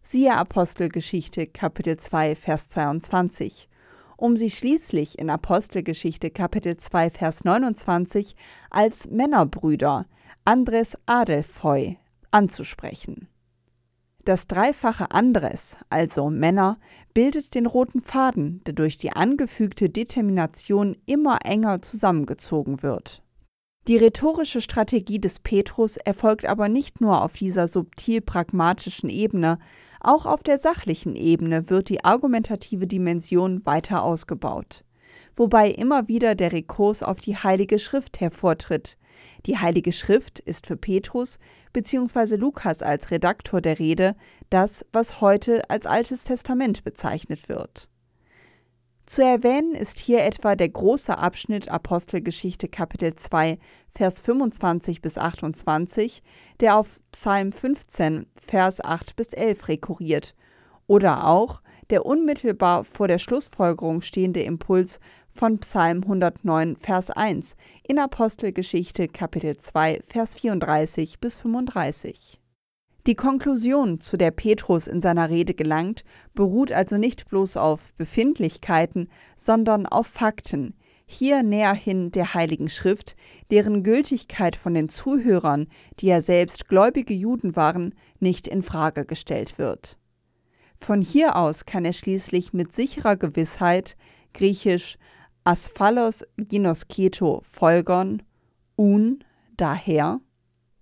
siehe 0.00 0.34
Apostelgeschichte 0.34 1.46
Kapitel 1.46 1.98
2 1.98 2.36
Vers 2.36 2.70
22, 2.70 3.68
um 4.16 4.38
sie 4.38 4.50
schließlich 4.50 5.18
in 5.18 5.28
Apostelgeschichte 5.28 6.30
Kapitel 6.30 6.78
2 6.78 7.10
Vers 7.10 7.44
29 7.44 8.34
als 8.70 9.10
Männerbrüder 9.10 10.06
Andres 10.46 10.96
Adelphoi 11.04 11.98
anzusprechen. 12.30 13.28
Das 14.24 14.46
dreifache 14.46 15.10
Andres, 15.10 15.76
also 15.90 16.30
Männer, 16.30 16.78
bildet 17.12 17.54
den 17.54 17.66
roten 17.66 18.00
Faden, 18.00 18.62
der 18.64 18.72
durch 18.72 18.96
die 18.96 19.12
angefügte 19.12 19.90
Determination 19.90 20.96
immer 21.04 21.40
enger 21.44 21.82
zusammengezogen 21.82 22.82
wird. 22.82 23.22
Die 23.86 23.98
rhetorische 23.98 24.62
Strategie 24.62 25.18
des 25.18 25.40
Petrus 25.40 25.98
erfolgt 25.98 26.46
aber 26.46 26.70
nicht 26.70 27.02
nur 27.02 27.22
auf 27.22 27.34
dieser 27.34 27.68
subtil 27.68 28.22
pragmatischen 28.22 29.10
Ebene, 29.10 29.58
auch 30.00 30.24
auf 30.24 30.42
der 30.42 30.56
sachlichen 30.56 31.16
Ebene 31.16 31.68
wird 31.68 31.90
die 31.90 32.02
argumentative 32.02 32.86
Dimension 32.86 33.64
weiter 33.66 34.02
ausgebaut, 34.02 34.84
wobei 35.36 35.68
immer 35.68 36.08
wieder 36.08 36.34
der 36.34 36.52
Rekurs 36.52 37.02
auf 37.02 37.20
die 37.20 37.36
Heilige 37.36 37.78
Schrift 37.78 38.20
hervortritt, 38.20 38.96
die 39.46 39.58
Heilige 39.58 39.92
Schrift 39.92 40.40
ist 40.40 40.66
für 40.66 40.76
Petrus 40.76 41.38
bzw. 41.72 42.36
Lukas 42.36 42.82
als 42.82 43.10
Redaktor 43.10 43.60
der 43.60 43.78
Rede 43.78 44.16
das, 44.50 44.84
was 44.92 45.20
heute 45.20 45.68
als 45.70 45.86
Altes 45.86 46.24
Testament 46.24 46.84
bezeichnet 46.84 47.48
wird. 47.48 47.88
Zu 49.06 49.22
erwähnen 49.22 49.74
ist 49.74 49.98
hier 49.98 50.24
etwa 50.24 50.56
der 50.56 50.70
große 50.70 51.18
Abschnitt 51.18 51.68
Apostelgeschichte 51.68 52.68
Kapitel 52.68 53.14
2, 53.14 53.58
Vers 53.94 54.22
25 54.22 55.02
bis 55.02 55.18
28, 55.18 56.22
der 56.60 56.78
auf 56.78 57.00
Psalm 57.12 57.52
15, 57.52 58.26
Vers 58.46 58.82
8 58.82 59.14
bis 59.14 59.34
11 59.34 59.68
rekurriert, 59.68 60.34
oder 60.86 61.26
auch 61.26 61.60
der 61.90 62.06
unmittelbar 62.06 62.84
vor 62.84 63.06
der 63.06 63.18
Schlussfolgerung 63.18 64.00
stehende 64.00 64.42
Impuls 64.42 65.00
von 65.34 65.58
Psalm 65.58 66.02
109, 66.02 66.76
Vers 66.76 67.10
1 67.10 67.56
in 67.82 67.98
Apostelgeschichte 67.98 69.08
Kapitel 69.08 69.56
2, 69.56 70.00
Vers 70.06 70.36
34 70.36 71.18
bis 71.18 71.38
35. 71.38 72.40
Die 73.06 73.16
Konklusion, 73.16 74.00
zu 74.00 74.16
der 74.16 74.30
Petrus 74.30 74.86
in 74.86 75.00
seiner 75.00 75.28
Rede 75.28 75.52
gelangt, 75.52 76.04
beruht 76.34 76.72
also 76.72 76.96
nicht 76.96 77.28
bloß 77.28 77.56
auf 77.56 77.92
Befindlichkeiten, 77.94 79.08
sondern 79.36 79.86
auf 79.86 80.06
Fakten, 80.06 80.74
hier 81.04 81.42
näher 81.42 81.74
hin 81.74 82.12
der 82.12 82.32
Heiligen 82.32 82.70
Schrift, 82.70 83.14
deren 83.50 83.82
Gültigkeit 83.82 84.56
von 84.56 84.72
den 84.72 84.88
Zuhörern, 84.88 85.66
die 85.98 86.06
ja 86.06 86.22
selbst 86.22 86.68
gläubige 86.68 87.12
Juden 87.12 87.56
waren, 87.56 87.94
nicht 88.20 88.46
in 88.46 88.62
Frage 88.62 89.04
gestellt 89.04 89.58
wird. 89.58 89.98
Von 90.80 91.02
hier 91.02 91.36
aus 91.36 91.66
kann 91.66 91.84
er 91.84 91.92
schließlich 91.92 92.52
mit 92.52 92.72
sicherer 92.72 93.16
Gewissheit, 93.16 93.96
griechisch 94.32 94.96
Asphalos 95.46 96.24
Ginosketo 96.38 97.42
folgern, 97.44 98.22
un 98.76 99.22
daher. 99.58 100.20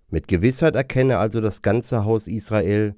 Mit 0.09 0.29
Gewissheit 0.29 0.75
erkenne 0.75 1.17
also 1.17 1.41
das 1.41 1.61
ganze 1.61 2.05
Haus 2.05 2.29
Israel, 2.29 2.95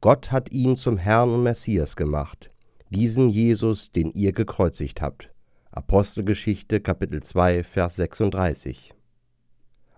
Gott 0.00 0.32
hat 0.32 0.50
ihn 0.52 0.74
zum 0.74 0.96
Herrn 0.96 1.28
und 1.34 1.42
Messias 1.42 1.96
gemacht, 1.96 2.50
diesen 2.88 3.28
Jesus, 3.28 3.92
den 3.92 4.10
ihr 4.12 4.32
gekreuzigt 4.32 5.02
habt. 5.02 5.30
Apostelgeschichte 5.70 6.80
Kapitel 6.80 7.22
2 7.22 7.62
Vers 7.62 7.96
36. 7.96 8.94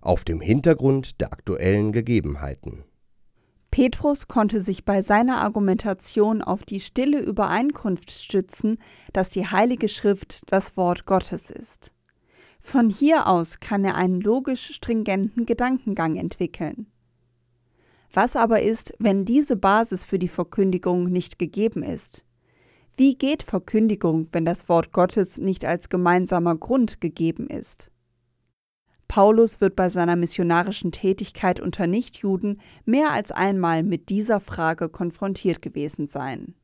Auf 0.00 0.24
dem 0.24 0.40
Hintergrund 0.40 1.20
der 1.20 1.32
aktuellen 1.32 1.92
Gegebenheiten. 1.92 2.82
Petrus 3.78 4.26
konnte 4.26 4.60
sich 4.60 4.84
bei 4.84 5.02
seiner 5.02 5.36
Argumentation 5.36 6.42
auf 6.42 6.64
die 6.64 6.80
stille 6.80 7.20
Übereinkunft 7.20 8.10
stützen, 8.10 8.78
dass 9.12 9.30
die 9.30 9.46
Heilige 9.46 9.88
Schrift 9.88 10.42
das 10.52 10.76
Wort 10.76 11.06
Gottes 11.06 11.48
ist. 11.48 11.92
Von 12.60 12.90
hier 12.90 13.28
aus 13.28 13.60
kann 13.60 13.84
er 13.84 13.94
einen 13.94 14.20
logisch 14.20 14.74
stringenten 14.74 15.46
Gedankengang 15.46 16.16
entwickeln. 16.16 16.88
Was 18.12 18.34
aber 18.34 18.62
ist, 18.62 18.94
wenn 18.98 19.24
diese 19.24 19.54
Basis 19.54 20.04
für 20.04 20.18
die 20.18 20.26
Verkündigung 20.26 21.04
nicht 21.04 21.38
gegeben 21.38 21.84
ist? 21.84 22.24
Wie 22.96 23.16
geht 23.16 23.44
Verkündigung, 23.44 24.26
wenn 24.32 24.44
das 24.44 24.68
Wort 24.68 24.90
Gottes 24.90 25.38
nicht 25.38 25.64
als 25.64 25.88
gemeinsamer 25.88 26.56
Grund 26.56 27.00
gegeben 27.00 27.46
ist? 27.46 27.92
Paulus 29.08 29.60
wird 29.62 29.74
bei 29.74 29.88
seiner 29.88 30.16
missionarischen 30.16 30.92
Tätigkeit 30.92 31.60
unter 31.60 31.86
Nichtjuden 31.86 32.60
mehr 32.84 33.10
als 33.10 33.32
einmal 33.32 33.82
mit 33.82 34.10
dieser 34.10 34.38
Frage 34.38 34.90
konfrontiert 34.90 35.62
gewesen 35.62 36.06
sein. 36.06 36.54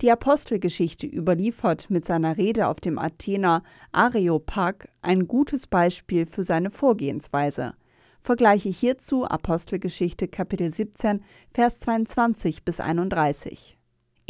Die 0.00 0.10
Apostelgeschichte 0.10 1.06
überliefert 1.06 1.90
mit 1.90 2.04
seiner 2.04 2.36
Rede 2.36 2.66
auf 2.66 2.80
dem 2.80 2.98
Athener 2.98 3.62
Areopag 3.92 4.88
ein 5.02 5.28
gutes 5.28 5.68
Beispiel 5.68 6.26
für 6.26 6.42
seine 6.42 6.70
Vorgehensweise. 6.70 7.74
Vergleiche 8.22 8.70
hierzu 8.70 9.24
Apostelgeschichte 9.24 10.28
Kapitel 10.28 10.72
17, 10.72 11.22
Vers 11.52 11.80
22 11.80 12.64
bis 12.64 12.80
31. 12.80 13.78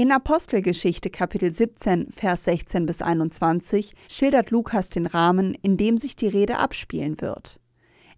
In 0.03 0.11
Apostelgeschichte 0.11 1.11
Kapitel 1.11 1.53
17, 1.53 2.11
Vers 2.11 2.43
16 2.43 2.87
bis 2.87 3.03
21 3.03 3.95
schildert 4.09 4.51
Lukas 4.51 4.89
den 4.89 5.07
Rahmen, 5.07 5.55
in 5.55 5.77
dem 5.77 5.97
sich 5.97 6.17
die 6.17 6.27
Rede 6.27 6.59
abspielen 6.59 7.21
wird. 7.21 7.61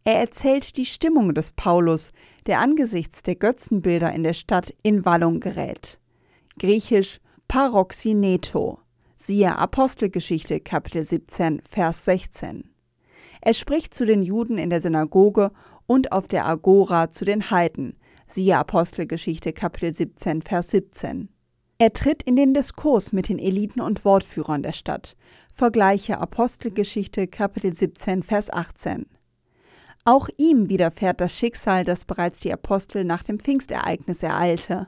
Er 0.03 0.19
erzählt 0.19 0.79
die 0.79 0.87
Stimmung 0.87 1.35
des 1.35 1.53
Paulus, 1.53 2.13
der 2.47 2.61
angesichts 2.61 3.23
der 3.23 3.35
Götzenbilder 3.35 4.15
in 4.15 4.23
der 4.23 4.33
Stadt 4.33 4.73
in 4.83 5.05
Wallung 5.05 5.41
gerät. 5.41 6.01
Griechisch 6.59 7.21
Paroxineto. 7.49 8.79
Siehe 9.19 9.55
Apostelgeschichte 9.55 10.61
Kapitel 10.61 11.05
17, 11.05 11.61
Vers 11.71 12.07
16. 12.07 12.65
Er 13.43 13.53
spricht 13.53 13.93
zu 13.93 14.07
den 14.07 14.23
Juden 14.23 14.57
in 14.57 14.71
der 14.71 14.81
Synagoge 14.81 15.53
und 15.87 16.13
auf 16.13 16.29
der 16.29 16.47
Agora 16.47 17.11
zu 17.11 17.27
den 17.27 17.51
Heiden. 17.51 17.99
Siehe 18.27 18.57
Apostelgeschichte 18.57 19.53
Kapitel 19.53 19.93
17, 19.93 20.41
Vers 20.41 20.71
17. 20.71 21.29
Er 21.79 21.93
tritt 21.93 22.23
in 22.23 22.37
den 22.37 22.55
Diskurs 22.55 23.13
mit 23.13 23.29
den 23.29 23.41
Eliten 23.41 23.81
und 23.81 24.05
Wortführern 24.05 24.63
der 24.63 24.73
Stadt. 24.73 25.17
Vergleiche 25.53 26.19
Apostelgeschichte 26.19 27.27
Kapitel 27.27 27.73
17 27.73 28.23
Vers 28.23 28.49
18. 28.49 29.07
Auch 30.05 30.29
ihm 30.37 30.69
widerfährt 30.69 31.21
das 31.21 31.37
Schicksal, 31.37 31.85
das 31.85 32.05
bereits 32.05 32.39
die 32.39 32.53
Apostel 32.53 33.03
nach 33.03 33.25
dem 33.25 33.41
Pfingstereignis 33.41 34.23
ereilte. 34.23 34.87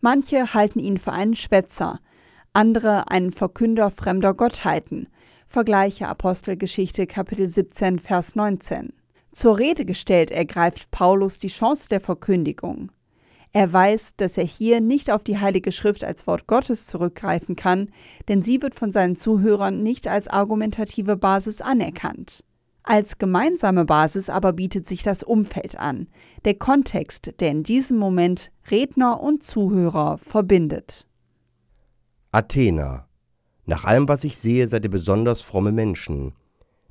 Manche 0.00 0.54
halten 0.54 0.80
ihn 0.80 0.98
für 0.98 1.12
einen 1.12 1.36
Schwätzer, 1.36 2.00
andere 2.52 3.12
einen 3.12 3.30
Verkünder 3.30 3.92
fremder 3.92 4.34
Gottheiten. 4.34 5.06
Vergleiche 5.46 6.08
Apostelgeschichte 6.08 7.06
Kapitel 7.06 7.46
17 7.46 8.00
Vers 8.00 8.34
19. 8.34 8.92
Zur 9.30 9.58
Rede 9.58 9.84
gestellt 9.84 10.32
ergreift 10.32 10.90
Paulus 10.90 11.38
die 11.38 11.46
Chance 11.46 11.88
der 11.88 12.00
Verkündigung. 12.00 12.90
Er 13.52 13.72
weiß, 13.72 14.16
dass 14.16 14.36
er 14.36 14.44
hier 14.44 14.80
nicht 14.80 15.10
auf 15.10 15.24
die 15.24 15.38
Heilige 15.38 15.72
Schrift 15.72 16.04
als 16.04 16.26
Wort 16.26 16.46
Gottes 16.46 16.86
zurückgreifen 16.86 17.56
kann, 17.56 17.88
denn 18.28 18.42
sie 18.42 18.60
wird 18.60 18.74
von 18.74 18.92
seinen 18.92 19.16
Zuhörern 19.16 19.82
nicht 19.82 20.06
als 20.06 20.28
argumentative 20.28 21.16
Basis 21.16 21.60
anerkannt. 21.60 22.44
Als 22.82 23.18
gemeinsame 23.18 23.84
Basis 23.84 24.30
aber 24.30 24.52
bietet 24.52 24.86
sich 24.86 25.02
das 25.02 25.22
Umfeld 25.22 25.78
an, 25.78 26.08
der 26.44 26.54
Kontext, 26.54 27.34
der 27.40 27.50
in 27.50 27.62
diesem 27.62 27.98
Moment 27.98 28.50
Redner 28.70 29.20
und 29.20 29.42
Zuhörer 29.42 30.18
verbindet. 30.18 31.06
Athena. 32.32 33.08
Nach 33.66 33.84
allem, 33.84 34.08
was 34.08 34.24
ich 34.24 34.38
sehe, 34.38 34.68
seid 34.68 34.84
ihr 34.84 34.90
besonders 34.90 35.42
fromme 35.42 35.72
Menschen. 35.72 36.34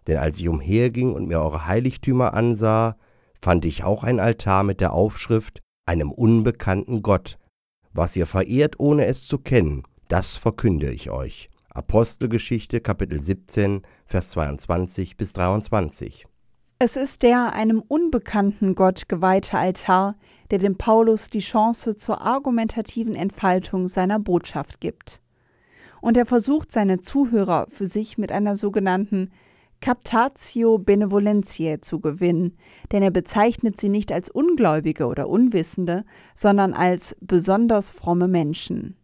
Denn 0.06 0.18
als 0.18 0.40
ich 0.40 0.48
umherging 0.48 1.14
und 1.14 1.28
mir 1.28 1.40
eure 1.40 1.66
Heiligtümer 1.66 2.34
ansah, 2.34 2.98
fand 3.40 3.66
ich 3.66 3.84
auch 3.84 4.04
ein 4.04 4.20
Altar 4.20 4.64
mit 4.64 4.82
der 4.82 4.94
Aufschrift 4.94 5.62
einem 5.88 6.12
unbekannten 6.12 7.01
Gott. 7.01 7.38
Was 7.94 8.15
ihr 8.15 8.25
verehrt, 8.25 8.79
ohne 8.79 9.06
es 9.06 9.25
zu 9.25 9.39
kennen, 9.39 9.84
das 10.08 10.38
verkünde 10.38 10.91
ich 10.91 11.10
euch. 11.10 11.50
Apostelgeschichte 11.70 12.82
Kapitel 12.82 13.22
17, 13.22 13.82
Vers 14.06 14.32
22 14.32 15.17
bis 15.17 15.34
23. 15.34 16.25
Es 16.79 16.96
ist 16.96 17.24
der 17.24 17.53
einem 17.53 17.82
unbekannten 17.82 18.75
Gott 18.75 19.10
geweihte 19.10 19.58
Altar, 19.58 20.15
der 20.51 20.60
dem 20.60 20.77
Paulus 20.77 21.29
die 21.29 21.39
Chance 21.39 21.96
zur 21.96 22.22
argumentativen 22.22 23.15
Entfaltung 23.15 23.88
seiner 23.88 24.20
Botschaft 24.20 24.79
gibt. 24.79 25.22
Und 26.01 26.17
er 26.17 26.27
versucht 26.27 26.72
seine 26.72 27.00
Zuhörer 27.00 27.67
für 27.72 27.88
sich 27.88 28.17
mit 28.17 28.32
einer 28.32 28.56
sogenannten 28.56 29.32
Captatio 29.79 30.77
Benevolentiae 30.77 31.79
zu 31.81 32.00
gewinnen, 32.00 32.57
denn 32.91 33.03
er 33.03 33.12
bezeichnet 33.12 33.79
sie 33.79 33.89
nicht 33.89 34.12
als 34.12 34.29
Ungläubige 34.29 35.05
oder 35.05 35.29
Unwissende, 35.29 36.03
sondern 36.36 36.74
als 36.74 37.15
besonders 37.22 37.91
fromme 37.91 38.27
Menschen. 38.27 38.96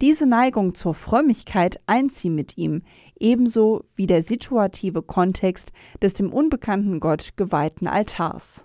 Diese 0.00 0.26
Neigung 0.26 0.74
zur 0.74 0.94
Frömmigkeit 0.94 1.80
eint 1.86 2.12
sie 2.12 2.30
mit 2.30 2.56
ihm, 2.56 2.82
ebenso 3.18 3.84
wie 3.94 4.06
der 4.06 4.22
situative 4.22 5.02
Kontext 5.02 5.72
des 6.00 6.14
dem 6.14 6.32
unbekannten 6.32 7.00
Gott 7.00 7.36
geweihten 7.36 7.88
Altars. 7.88 8.64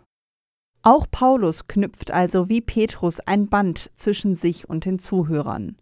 Auch 0.83 1.07
Paulus 1.09 1.67
knüpft 1.67 2.12
also 2.12 2.50
wie 2.50 2.62
Petrus 2.62 3.19
ein 3.19 3.47
Band 3.47 3.89
zwischen 3.95 4.35
sich 4.35 4.69
und 4.69 4.85
den 4.85 5.00
Zuhörern 5.00 5.77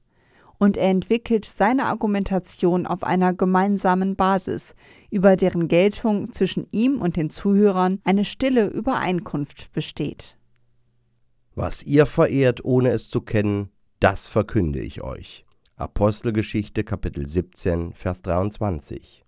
und 0.61 0.77
er 0.77 0.91
entwickelt 0.91 1.43
seine 1.45 1.85
Argumentation 1.85 2.85
auf 2.85 3.01
einer 3.01 3.33
gemeinsamen 3.33 4.15
Basis, 4.15 4.75
über 5.09 5.35
deren 5.35 5.67
Geltung 5.67 6.31
zwischen 6.33 6.67
ihm 6.69 7.01
und 7.01 7.15
den 7.15 7.31
Zuhörern 7.31 7.99
eine 8.03 8.25
stille 8.25 8.67
Übereinkunft 8.67 9.73
besteht. 9.73 10.37
Was 11.55 11.81
ihr 11.81 12.05
verehrt, 12.05 12.63
ohne 12.63 12.91
es 12.91 13.09
zu 13.09 13.21
kennen, 13.21 13.69
das 13.99 14.27
verkünde 14.27 14.81
ich 14.81 15.01
euch. 15.01 15.45
Apostelgeschichte 15.77 16.83
Kapitel 16.83 17.27
17, 17.27 17.93
Vers 17.93 18.21
23. 18.21 19.25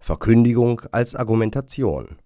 Verkündigung 0.00 0.80
als 0.90 1.14
Argumentation. 1.14 2.18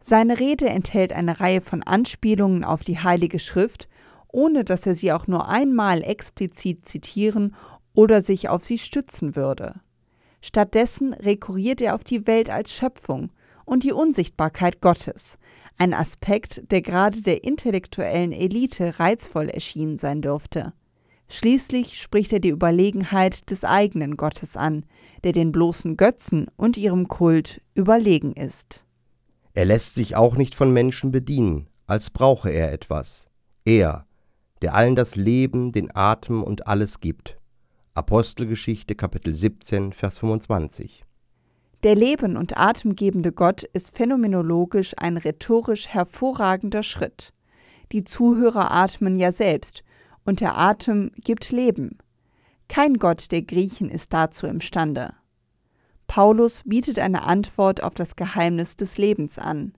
Seine 0.00 0.40
Rede 0.40 0.70
enthält 0.70 1.12
eine 1.12 1.38
Reihe 1.38 1.60
von 1.60 1.82
Anspielungen 1.82 2.64
auf 2.64 2.82
die 2.82 2.98
Heilige 2.98 3.38
Schrift 3.38 3.90
ohne 4.28 4.64
dass 4.64 4.86
er 4.86 4.94
sie 4.94 5.12
auch 5.12 5.26
nur 5.26 5.48
einmal 5.48 6.02
explizit 6.02 6.86
zitieren 6.86 7.54
oder 7.94 8.22
sich 8.22 8.48
auf 8.48 8.64
sie 8.64 8.78
stützen 8.78 9.36
würde. 9.36 9.80
Stattdessen 10.40 11.14
rekurriert 11.14 11.80
er 11.80 11.94
auf 11.94 12.04
die 12.04 12.26
Welt 12.26 12.50
als 12.50 12.72
Schöpfung 12.72 13.30
und 13.64 13.84
die 13.84 13.92
Unsichtbarkeit 13.92 14.80
Gottes, 14.80 15.38
ein 15.78 15.94
Aspekt, 15.94 16.70
der 16.70 16.82
gerade 16.82 17.22
der 17.22 17.44
intellektuellen 17.44 18.32
Elite 18.32 18.98
reizvoll 18.98 19.48
erschienen 19.48 19.98
sein 19.98 20.22
dürfte. 20.22 20.72
Schließlich 21.28 22.00
spricht 22.00 22.32
er 22.32 22.40
die 22.40 22.48
Überlegenheit 22.48 23.50
des 23.50 23.64
eigenen 23.64 24.16
Gottes 24.16 24.56
an, 24.56 24.86
der 25.24 25.32
den 25.32 25.52
bloßen 25.52 25.96
Götzen 25.96 26.46
und 26.56 26.76
ihrem 26.76 27.06
Kult 27.06 27.60
überlegen 27.74 28.32
ist. 28.32 28.84
Er 29.52 29.66
lässt 29.66 29.94
sich 29.94 30.16
auch 30.16 30.36
nicht 30.36 30.54
von 30.54 30.72
Menschen 30.72 31.10
bedienen, 31.10 31.68
als 31.86 32.10
brauche 32.10 32.50
er 32.50 32.72
etwas. 32.72 33.26
Er, 33.64 34.06
der 34.62 34.74
allen 34.74 34.96
das 34.96 35.16
Leben, 35.16 35.72
den 35.72 35.94
Atem 35.94 36.42
und 36.42 36.66
alles 36.66 37.00
gibt. 37.00 37.38
Apostelgeschichte 37.94 38.94
Kapitel 38.94 39.34
17, 39.34 39.92
Vers 39.92 40.18
25. 40.18 41.04
Der 41.82 41.94
leben- 41.94 42.36
und 42.36 42.56
atemgebende 42.56 43.32
Gott 43.32 43.62
ist 43.62 43.96
phänomenologisch 43.96 44.94
ein 44.96 45.16
rhetorisch 45.16 45.88
hervorragender 45.88 46.82
Schritt. 46.82 47.32
Die 47.92 48.04
Zuhörer 48.04 48.70
atmen 48.70 49.16
ja 49.16 49.32
selbst, 49.32 49.84
und 50.24 50.40
der 50.40 50.58
Atem 50.58 51.12
gibt 51.24 51.50
Leben. 51.50 51.98
Kein 52.68 52.98
Gott 52.98 53.30
der 53.32 53.42
Griechen 53.42 53.88
ist 53.88 54.12
dazu 54.12 54.46
imstande. 54.46 55.14
Paulus 56.06 56.62
bietet 56.64 56.98
eine 56.98 57.22
Antwort 57.22 57.82
auf 57.82 57.94
das 57.94 58.16
Geheimnis 58.16 58.76
des 58.76 58.98
Lebens 58.98 59.38
an. 59.38 59.72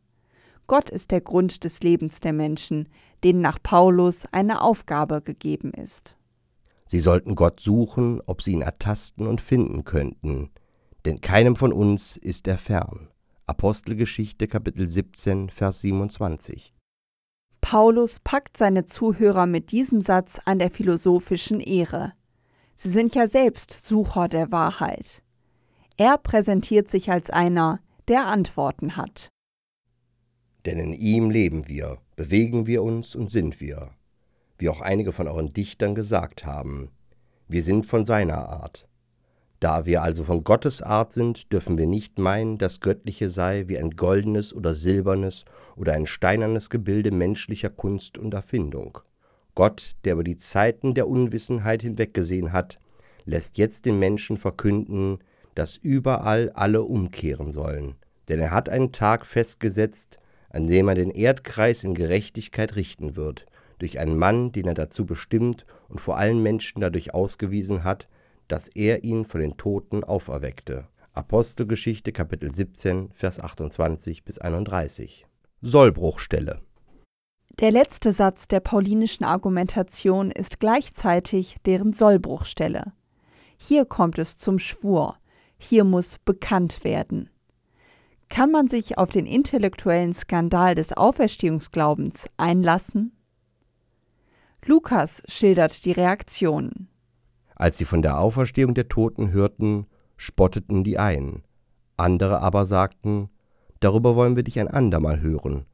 Gott 0.70 0.88
ist 0.88 1.10
der 1.10 1.20
Grund 1.20 1.64
des 1.64 1.80
Lebens 1.80 2.20
der 2.20 2.32
Menschen, 2.32 2.88
denen 3.24 3.40
nach 3.40 3.60
Paulus 3.60 4.26
eine 4.30 4.62
Aufgabe 4.62 5.20
gegeben 5.20 5.72
ist. 5.72 6.16
Sie 6.86 7.00
sollten 7.00 7.34
Gott 7.34 7.58
suchen, 7.58 8.22
ob 8.26 8.40
sie 8.40 8.52
ihn 8.52 8.62
ertasten 8.62 9.26
und 9.26 9.40
finden 9.40 9.82
könnten, 9.82 10.50
denn 11.04 11.20
keinem 11.20 11.56
von 11.56 11.72
uns 11.72 12.16
ist 12.16 12.46
er 12.46 12.56
fern. 12.56 13.08
Apostelgeschichte 13.48 14.46
Kapitel 14.46 14.88
17, 14.88 15.50
Vers 15.50 15.80
27. 15.80 16.72
Paulus 17.60 18.20
packt 18.20 18.56
seine 18.56 18.84
Zuhörer 18.86 19.46
mit 19.46 19.72
diesem 19.72 20.00
Satz 20.00 20.38
an 20.44 20.60
der 20.60 20.70
philosophischen 20.70 21.58
Ehre. 21.58 22.12
Sie 22.76 22.90
sind 22.90 23.16
ja 23.16 23.26
selbst 23.26 23.72
Sucher 23.72 24.28
der 24.28 24.52
Wahrheit. 24.52 25.24
Er 25.96 26.16
präsentiert 26.16 26.88
sich 26.88 27.10
als 27.10 27.28
einer, 27.28 27.80
der 28.06 28.26
Antworten 28.26 28.96
hat. 28.96 29.32
Denn 30.66 30.78
in 30.78 30.92
ihm 30.92 31.30
leben 31.30 31.68
wir, 31.68 31.98
bewegen 32.16 32.66
wir 32.66 32.82
uns 32.82 33.14
und 33.14 33.30
sind 33.30 33.60
wir. 33.60 33.90
Wie 34.58 34.68
auch 34.68 34.80
einige 34.80 35.12
von 35.12 35.26
euren 35.26 35.52
Dichtern 35.52 35.94
gesagt 35.94 36.44
haben, 36.44 36.90
wir 37.48 37.62
sind 37.62 37.86
von 37.86 38.04
seiner 38.04 38.48
Art. 38.48 38.86
Da 39.58 39.84
wir 39.84 40.02
also 40.02 40.24
von 40.24 40.44
Gottes 40.44 40.82
Art 40.82 41.12
sind, 41.12 41.52
dürfen 41.52 41.76
wir 41.76 41.86
nicht 41.86 42.18
meinen, 42.18 42.58
das 42.58 42.80
Göttliche 42.80 43.28
sei 43.28 43.64
wie 43.66 43.76
ein 43.76 43.90
goldenes 43.90 44.54
oder 44.54 44.74
silbernes 44.74 45.44
oder 45.76 45.94
ein 45.94 46.06
steinernes 46.06 46.70
Gebilde 46.70 47.10
menschlicher 47.10 47.70
Kunst 47.70 48.16
und 48.16 48.32
Erfindung. 48.32 48.98
Gott, 49.54 49.96
der 50.04 50.14
über 50.14 50.24
die 50.24 50.36
Zeiten 50.36 50.94
der 50.94 51.08
Unwissenheit 51.08 51.82
hinweggesehen 51.82 52.52
hat, 52.52 52.78
lässt 53.24 53.58
jetzt 53.58 53.84
den 53.84 53.98
Menschen 53.98 54.36
verkünden, 54.36 55.18
dass 55.54 55.76
überall 55.76 56.50
alle 56.54 56.82
umkehren 56.82 57.50
sollen. 57.50 57.96
Denn 58.28 58.38
er 58.38 58.52
hat 58.52 58.68
einen 58.68 58.92
Tag 58.92 59.26
festgesetzt, 59.26 60.19
an 60.50 60.66
dem 60.66 60.88
er 60.88 60.94
den 60.94 61.10
Erdkreis 61.10 61.84
in 61.84 61.94
Gerechtigkeit 61.94 62.76
richten 62.76 63.16
wird, 63.16 63.46
durch 63.78 63.98
einen 63.98 64.18
Mann, 64.18 64.52
den 64.52 64.66
er 64.66 64.74
dazu 64.74 65.06
bestimmt 65.06 65.64
und 65.88 66.00
vor 66.00 66.18
allen 66.18 66.42
Menschen 66.42 66.80
dadurch 66.80 67.14
ausgewiesen 67.14 67.82
hat, 67.82 68.08
dass 68.48 68.68
er 68.68 69.04
ihn 69.04 69.24
von 69.24 69.40
den 69.40 69.56
Toten 69.56 70.04
auferweckte. 70.04 70.86
Apostelgeschichte 71.12 72.12
Kapitel 72.12 72.52
17, 72.52 73.10
Vers 73.14 73.40
28 73.40 74.24
bis 74.24 74.38
31. 74.38 75.26
Sollbruchstelle. 75.62 76.60
Der 77.58 77.70
letzte 77.70 78.12
Satz 78.12 78.48
der 78.48 78.60
paulinischen 78.60 79.24
Argumentation 79.24 80.30
ist 80.30 80.60
gleichzeitig 80.60 81.56
deren 81.66 81.92
Sollbruchstelle. 81.92 82.92
Hier 83.58 83.84
kommt 83.84 84.18
es 84.18 84.36
zum 84.36 84.58
Schwur, 84.58 85.16
hier 85.58 85.84
muss 85.84 86.18
bekannt 86.18 86.84
werden. 86.84 87.28
Kann 88.30 88.52
man 88.52 88.68
sich 88.68 88.96
auf 88.96 89.10
den 89.10 89.26
intellektuellen 89.26 90.14
Skandal 90.14 90.76
des 90.76 90.92
Auferstehungsglaubens 90.92 92.30
einlassen? 92.36 93.12
Lukas 94.64 95.24
schildert 95.26 95.84
die 95.84 95.90
Reaktionen. 95.90 96.88
Als 97.56 97.76
sie 97.76 97.84
von 97.84 98.02
der 98.02 98.20
Auferstehung 98.20 98.74
der 98.74 98.88
Toten 98.88 99.32
hörten, 99.32 99.86
spotteten 100.16 100.84
die 100.84 100.96
einen. 100.96 101.42
Andere 101.96 102.40
aber 102.40 102.66
sagten, 102.66 103.30
darüber 103.80 104.14
wollen 104.14 104.36
wir 104.36 104.44
dich 104.44 104.60
ein 104.60 104.68
andermal 104.68 105.20
hören. 105.20 105.66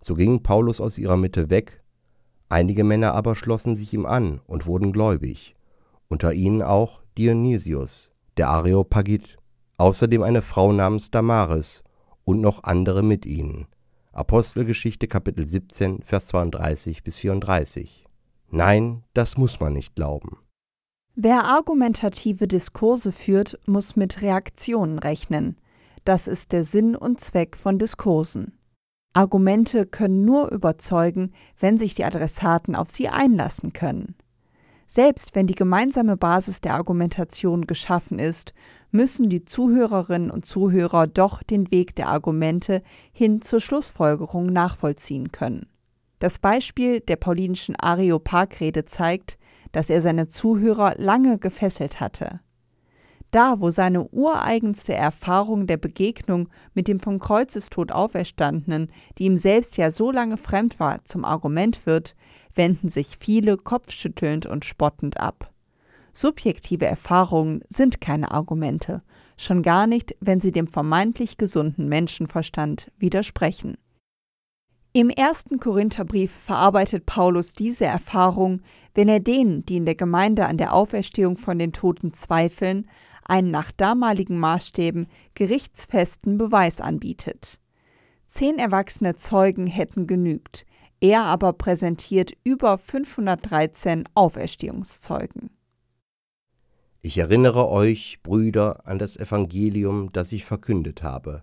So 0.00 0.14
ging 0.14 0.42
Paulus 0.42 0.82
aus 0.82 0.98
ihrer 0.98 1.16
Mitte 1.16 1.48
weg, 1.48 1.82
einige 2.50 2.84
Männer 2.84 3.14
aber 3.14 3.34
schlossen 3.34 3.74
sich 3.74 3.94
ihm 3.94 4.04
an 4.04 4.42
und 4.46 4.66
wurden 4.66 4.92
gläubig, 4.92 5.56
unter 6.08 6.34
ihnen 6.34 6.60
auch 6.60 7.00
Dionysius, 7.16 8.12
der 8.36 8.48
Areopagit, 8.50 9.38
außerdem 9.78 10.22
eine 10.22 10.42
Frau 10.42 10.72
namens 10.72 11.10
Damaris 11.10 11.82
und 12.32 12.40
noch 12.40 12.64
andere 12.64 13.02
mit 13.02 13.26
ihnen. 13.26 13.66
Apostelgeschichte 14.12 15.06
Kapitel 15.06 15.46
17, 15.46 16.02
Vers 16.02 16.28
32 16.28 17.02
bis 17.02 17.18
34. 17.18 18.06
Nein, 18.50 19.04
das 19.12 19.36
muss 19.36 19.60
man 19.60 19.74
nicht 19.74 19.94
glauben. 19.94 20.38
Wer 21.14 21.44
argumentative 21.44 22.48
Diskurse 22.48 23.12
führt, 23.12 23.58
muss 23.66 23.96
mit 23.96 24.22
Reaktionen 24.22 24.98
rechnen. 24.98 25.58
Das 26.04 26.26
ist 26.26 26.52
der 26.52 26.64
Sinn 26.64 26.96
und 26.96 27.20
Zweck 27.20 27.54
von 27.56 27.78
Diskursen. 27.78 28.58
Argumente 29.12 29.84
können 29.84 30.24
nur 30.24 30.50
überzeugen, 30.50 31.32
wenn 31.60 31.76
sich 31.76 31.94
die 31.94 32.04
Adressaten 32.04 32.74
auf 32.74 32.88
sie 32.88 33.08
einlassen 33.08 33.74
können. 33.74 34.14
Selbst 34.94 35.34
wenn 35.34 35.46
die 35.46 35.54
gemeinsame 35.54 36.18
Basis 36.18 36.60
der 36.60 36.74
Argumentation 36.74 37.66
geschaffen 37.66 38.18
ist, 38.18 38.52
müssen 38.90 39.30
die 39.30 39.42
Zuhörerinnen 39.42 40.30
und 40.30 40.44
Zuhörer 40.44 41.06
doch 41.06 41.42
den 41.42 41.70
Weg 41.70 41.96
der 41.96 42.08
Argumente 42.08 42.82
hin 43.10 43.40
zur 43.40 43.62
Schlussfolgerung 43.62 44.52
nachvollziehen 44.52 45.32
können. 45.32 45.66
Das 46.18 46.38
Beispiel 46.38 47.00
der 47.00 47.16
paulinischen 47.16 47.74
Areopagrede 47.74 48.84
zeigt, 48.84 49.38
dass 49.72 49.88
er 49.88 50.02
seine 50.02 50.28
Zuhörer 50.28 50.96
lange 50.98 51.38
gefesselt 51.38 51.98
hatte. 51.98 52.40
Da, 53.30 53.60
wo 53.60 53.70
seine 53.70 54.06
ureigenste 54.10 54.92
Erfahrung 54.92 55.66
der 55.66 55.78
Begegnung 55.78 56.50
mit 56.74 56.86
dem 56.86 57.00
vom 57.00 57.18
Kreuzestod 57.18 57.90
Auferstandenen, 57.90 58.92
die 59.16 59.24
ihm 59.24 59.38
selbst 59.38 59.78
ja 59.78 59.90
so 59.90 60.10
lange 60.10 60.36
fremd 60.36 60.78
war, 60.78 61.02
zum 61.06 61.24
Argument 61.24 61.86
wird, 61.86 62.14
wenden 62.54 62.88
sich 62.88 63.16
viele 63.18 63.56
kopfschüttelnd 63.56 64.46
und 64.46 64.64
spottend 64.64 65.18
ab. 65.18 65.52
Subjektive 66.12 66.86
Erfahrungen 66.86 67.62
sind 67.68 68.00
keine 68.00 68.30
Argumente, 68.32 69.02
schon 69.36 69.62
gar 69.62 69.86
nicht, 69.86 70.14
wenn 70.20 70.40
sie 70.40 70.52
dem 70.52 70.66
vermeintlich 70.66 71.38
gesunden 71.38 71.88
Menschenverstand 71.88 72.90
widersprechen. 72.98 73.78
Im 74.94 75.08
ersten 75.08 75.58
Korintherbrief 75.58 76.30
verarbeitet 76.30 77.06
Paulus 77.06 77.54
diese 77.54 77.86
Erfahrung, 77.86 78.60
wenn 78.94 79.08
er 79.08 79.20
denen, 79.20 79.64
die 79.64 79.78
in 79.78 79.86
der 79.86 79.94
Gemeinde 79.94 80.44
an 80.44 80.58
der 80.58 80.74
Auferstehung 80.74 81.38
von 81.38 81.58
den 81.58 81.72
Toten 81.72 82.12
zweifeln, 82.12 82.86
einen 83.24 83.50
nach 83.50 83.72
damaligen 83.72 84.38
Maßstäben 84.38 85.06
gerichtsfesten 85.34 86.36
Beweis 86.36 86.82
anbietet. 86.82 87.58
Zehn 88.26 88.58
erwachsene 88.58 89.16
Zeugen 89.16 89.66
hätten 89.66 90.06
genügt, 90.06 90.66
er 91.02 91.24
aber 91.24 91.52
präsentiert 91.52 92.32
über 92.44 92.78
513 92.78 94.04
Auferstehungszeugen. 94.14 95.50
Ich 97.00 97.18
erinnere 97.18 97.68
euch, 97.68 98.20
Brüder, 98.22 98.86
an 98.86 99.00
das 99.00 99.16
Evangelium, 99.16 100.10
das 100.12 100.30
ich 100.30 100.44
verkündet 100.44 101.02
habe. 101.02 101.42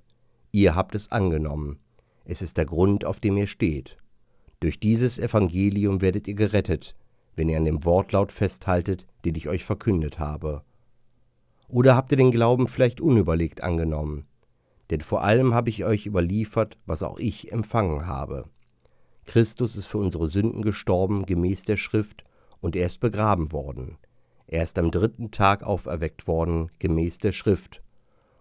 Ihr 0.54 0.76
habt 0.76 0.95
es 0.95 1.12
angenommen. 1.12 1.78
Es 2.24 2.41
ist 2.41 2.56
der 2.56 2.65
Grund, 2.65 3.04
auf 3.04 3.19
dem 3.19 3.36
ihr 3.36 3.48
steht. 3.48 3.98
Durch 4.62 4.80
dieses 4.80 5.19
Evangelium 5.19 6.00
werdet 6.00 6.30
ihr 6.30 6.36
gerettet, 6.36 6.95
wenn 7.36 7.50
ihr 7.50 7.58
an 7.58 7.65
dem 7.65 7.84
Wortlaut 7.84 8.32
festhaltet, 8.32 9.08
den 9.26 9.36
ich 9.36 9.50
euch 9.50 9.65
verkündet 9.65 10.19
habe. 10.19 10.63
Oder 11.67 11.98
habt 11.98 12.13
ihr 12.13 12.17
den 12.17 12.32
Glauben 12.32 12.69
vielleicht 12.69 13.02
unüberlegt 13.02 13.62
angenommen? 13.62 14.26
Denn 14.89 15.02
vor 15.02 15.22
allem 15.22 15.54
habe 15.54 15.69
ich 15.69 15.84
euch 15.84 16.06
überliefert, 16.06 16.78
was 16.86 17.04
auch 17.04 17.19
ich 17.19 17.52
empfangen 17.52 18.08
habe. 18.08 18.45
Christus 19.30 19.76
ist 19.76 19.86
für 19.86 20.00
unsere 20.00 20.28
Sünden 20.28 20.63
gestorben 20.63 21.28
gemäß 21.28 21.63
der 21.63 21.78
Schrift, 21.78 22.24
und 22.62 22.76
er 22.76 22.88
ist 22.88 23.00
begraben 23.00 23.52
worden. 23.52 24.00
Er 24.48 24.63
ist 24.63 24.80
am 24.80 24.89
dritten 24.89 25.30
Tag 25.30 25.62
auferweckt 25.62 26.26
worden 26.26 26.72
gemäß 26.80 27.20
der 27.20 27.32
Schrift, 27.32 27.84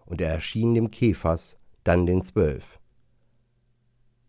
und 0.07 0.19
er 0.19 0.33
erschien 0.33 0.73
dem 0.73 0.89
Kephas, 0.89 1.59
dann 1.83 2.07
den 2.07 2.23
Zwölf. 2.23 2.79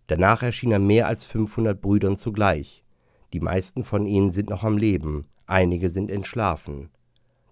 Danach 0.07 0.42
erschien 0.42 0.70
er 0.70 0.81
mehr 0.81 1.07
als 1.07 1.25
500 1.25 1.81
Brüdern 1.81 2.18
zugleich. 2.18 2.85
Die 3.33 3.40
meisten 3.40 3.83
von 3.83 4.05
ihnen 4.05 4.31
sind 4.31 4.51
noch 4.51 4.62
am 4.62 4.77
Leben, 4.77 5.29
einige 5.46 5.88
sind 5.88 6.11
entschlafen. 6.11 6.90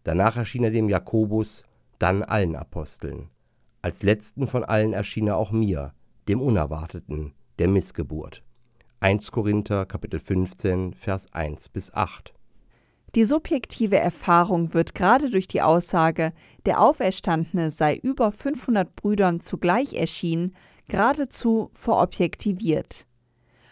Danach 0.04 0.36
erschien 0.36 0.64
er 0.64 0.70
dem 0.70 0.90
Jakobus, 0.90 1.62
dann 1.98 2.22
allen 2.22 2.56
Aposteln. 2.56 3.30
Als 3.80 4.02
letzten 4.02 4.46
von 4.46 4.64
allen 4.64 4.92
erschien 4.92 5.28
er 5.28 5.38
auch 5.38 5.50
mir, 5.50 5.94
dem 6.28 6.42
Unerwarteten, 6.42 7.32
der 7.58 7.68
Missgeburt. 7.68 8.42
1 9.00 9.30
Korinther 9.30 9.86
Kapitel 9.86 10.18
15 10.18 10.92
Vers 10.92 11.32
1 11.32 11.68
bis 11.68 11.94
8. 11.94 12.34
Die 13.14 13.24
subjektive 13.24 13.96
Erfahrung 13.96 14.74
wird 14.74 14.96
gerade 14.96 15.30
durch 15.30 15.46
die 15.46 15.62
Aussage, 15.62 16.32
der 16.66 16.80
Auferstandene 16.80 17.70
sei 17.70 17.94
über 17.94 18.32
500 18.32 18.96
Brüdern 18.96 19.40
zugleich 19.40 19.94
erschienen, 19.94 20.52
geradezu 20.88 21.70
verobjektiviert. 21.74 23.06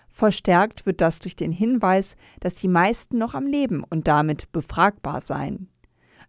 Verstärkt 0.09 0.87
wird 0.87 1.01
das 1.01 1.19
durch 1.19 1.35
den 1.35 1.51
Hinweis, 1.51 2.15
dass 2.39 2.55
die 2.55 2.69
meisten 2.69 3.19
noch 3.19 3.35
am 3.35 3.47
Leben 3.47 3.83
und 3.83 4.07
damit 4.07 4.53
befragbar 4.53 5.21
seien. 5.21 5.69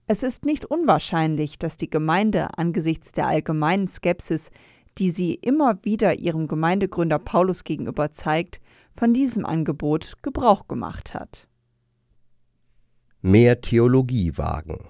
Es 0.07 0.23
ist 0.23 0.43
nicht 0.43 0.65
unwahrscheinlich, 0.65 1.59
dass 1.59 1.77
die 1.77 1.89
Gemeinde 1.89 2.57
angesichts 2.57 3.11
der 3.11 3.27
allgemeinen 3.27 3.87
Skepsis, 3.87 4.49
die 4.97 5.11
sie 5.11 5.35
immer 5.35 5.77
wieder 5.83 6.17
ihrem 6.17 6.47
Gemeindegründer 6.47 7.19
Paulus 7.19 7.63
gegenüber 7.63 8.11
zeigt, 8.11 8.59
von 8.97 9.13
diesem 9.13 9.45
Angebot 9.45 10.13
Gebrauch 10.23 10.67
gemacht 10.67 11.13
hat. 11.13 11.47
Mehr 13.21 13.61
Theologie 13.61 14.37
wagen. 14.37 14.89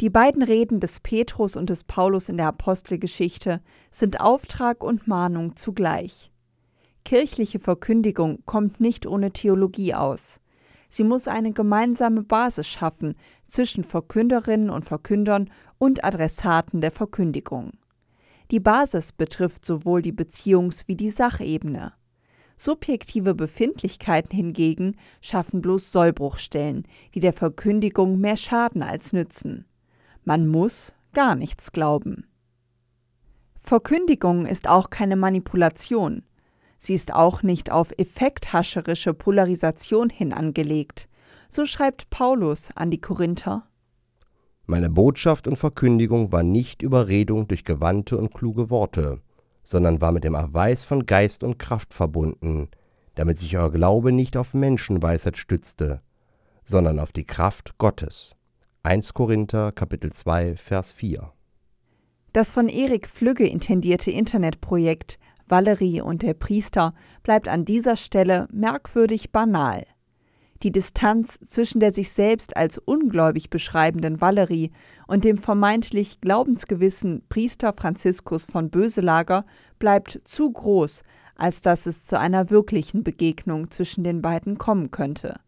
Die 0.00 0.10
beiden 0.10 0.42
Reden 0.42 0.80
des 0.80 1.00
Petrus 1.00 1.56
und 1.56 1.68
des 1.68 1.84
Paulus 1.84 2.30
in 2.30 2.38
der 2.38 2.46
Apostelgeschichte 2.46 3.60
sind 3.90 4.20
Auftrag 4.20 4.82
und 4.82 5.06
Mahnung 5.06 5.56
zugleich. 5.56 6.32
Kirchliche 7.04 7.58
Verkündigung 7.58 8.42
kommt 8.46 8.80
nicht 8.80 9.06
ohne 9.06 9.32
Theologie 9.32 9.94
aus. 9.94 10.40
Sie 10.88 11.04
muss 11.04 11.28
eine 11.28 11.52
gemeinsame 11.52 12.22
Basis 12.22 12.66
schaffen 12.66 13.14
zwischen 13.46 13.84
Verkünderinnen 13.84 14.70
und 14.70 14.84
Verkündern 14.84 15.50
und 15.78 16.04
Adressaten 16.04 16.80
der 16.80 16.90
Verkündigung. 16.90 17.72
Die 18.50 18.60
Basis 18.60 19.12
betrifft 19.12 19.64
sowohl 19.64 20.02
die 20.02 20.12
Beziehungs- 20.12 20.88
wie 20.88 20.96
die 20.96 21.10
Sachebene. 21.10 21.92
Subjektive 22.60 23.34
Befindlichkeiten 23.34 24.36
hingegen 24.36 24.98
schaffen 25.22 25.62
bloß 25.62 25.92
Sollbruchstellen, 25.92 26.86
die 27.14 27.20
der 27.20 27.32
Verkündigung 27.32 28.20
mehr 28.20 28.36
schaden 28.36 28.82
als 28.82 29.14
nützen. 29.14 29.64
Man 30.26 30.46
muss 30.46 30.92
gar 31.14 31.36
nichts 31.36 31.72
glauben. 31.72 32.26
Verkündigung 33.58 34.44
ist 34.44 34.68
auch 34.68 34.90
keine 34.90 35.16
Manipulation. 35.16 36.22
Sie 36.76 36.92
ist 36.92 37.14
auch 37.14 37.42
nicht 37.42 37.72
auf 37.72 37.94
effekthascherische 37.96 39.14
Polarisation 39.14 40.10
hin 40.10 40.34
angelegt. 40.34 41.08
So 41.48 41.64
schreibt 41.64 42.10
Paulus 42.10 42.76
an 42.76 42.90
die 42.90 43.00
Korinther. 43.00 43.70
Meine 44.66 44.90
Botschaft 44.90 45.48
und 45.48 45.56
Verkündigung 45.56 46.30
war 46.30 46.42
nicht 46.42 46.82
Überredung 46.82 47.48
durch 47.48 47.64
gewandte 47.64 48.18
und 48.18 48.34
kluge 48.34 48.68
Worte, 48.68 49.22
sondern 49.70 50.00
war 50.00 50.10
mit 50.10 50.24
dem 50.24 50.34
Erweis 50.34 50.82
von 50.84 51.06
Geist 51.06 51.44
und 51.44 51.60
Kraft 51.60 51.94
verbunden, 51.94 52.68
damit 53.14 53.38
sich 53.38 53.56
euer 53.56 53.70
Glaube 53.70 54.10
nicht 54.10 54.36
auf 54.36 54.52
Menschenweisheit 54.52 55.36
stützte, 55.36 56.02
sondern 56.64 56.98
auf 56.98 57.12
die 57.12 57.22
Kraft 57.24 57.78
Gottes. 57.78 58.34
1 58.82 59.14
Korinther 59.14 59.70
Kapitel 59.70 60.12
2 60.12 60.56
Vers 60.56 60.90
4 60.90 61.32
Das 62.32 62.50
von 62.50 62.68
Erik 62.68 63.06
Flügge 63.06 63.46
intendierte 63.46 64.10
Internetprojekt 64.10 65.20
Valerie 65.46 66.00
und 66.00 66.22
der 66.22 66.34
Priester 66.34 66.92
bleibt 67.22 67.46
an 67.46 67.64
dieser 67.64 67.96
Stelle 67.96 68.48
merkwürdig 68.50 69.30
banal. 69.30 69.86
Die 70.62 70.72
Distanz 70.72 71.38
zwischen 71.42 71.80
der 71.80 71.92
sich 71.92 72.10
selbst 72.10 72.56
als 72.56 72.76
ungläubig 72.76 73.48
beschreibenden 73.48 74.20
Valerie 74.20 74.72
und 75.06 75.24
dem 75.24 75.38
vermeintlich 75.38 76.20
glaubensgewissen 76.20 77.22
Priester 77.30 77.72
Franziskus 77.72 78.44
von 78.44 78.70
Böselager 78.70 79.46
bleibt 79.78 80.20
zu 80.24 80.50
groß, 80.50 81.02
als 81.34 81.62
dass 81.62 81.86
es 81.86 82.04
zu 82.04 82.18
einer 82.18 82.50
wirklichen 82.50 83.02
Begegnung 83.02 83.70
zwischen 83.70 84.04
den 84.04 84.20
beiden 84.20 84.58
kommen 84.58 84.90
könnte. 84.90 85.40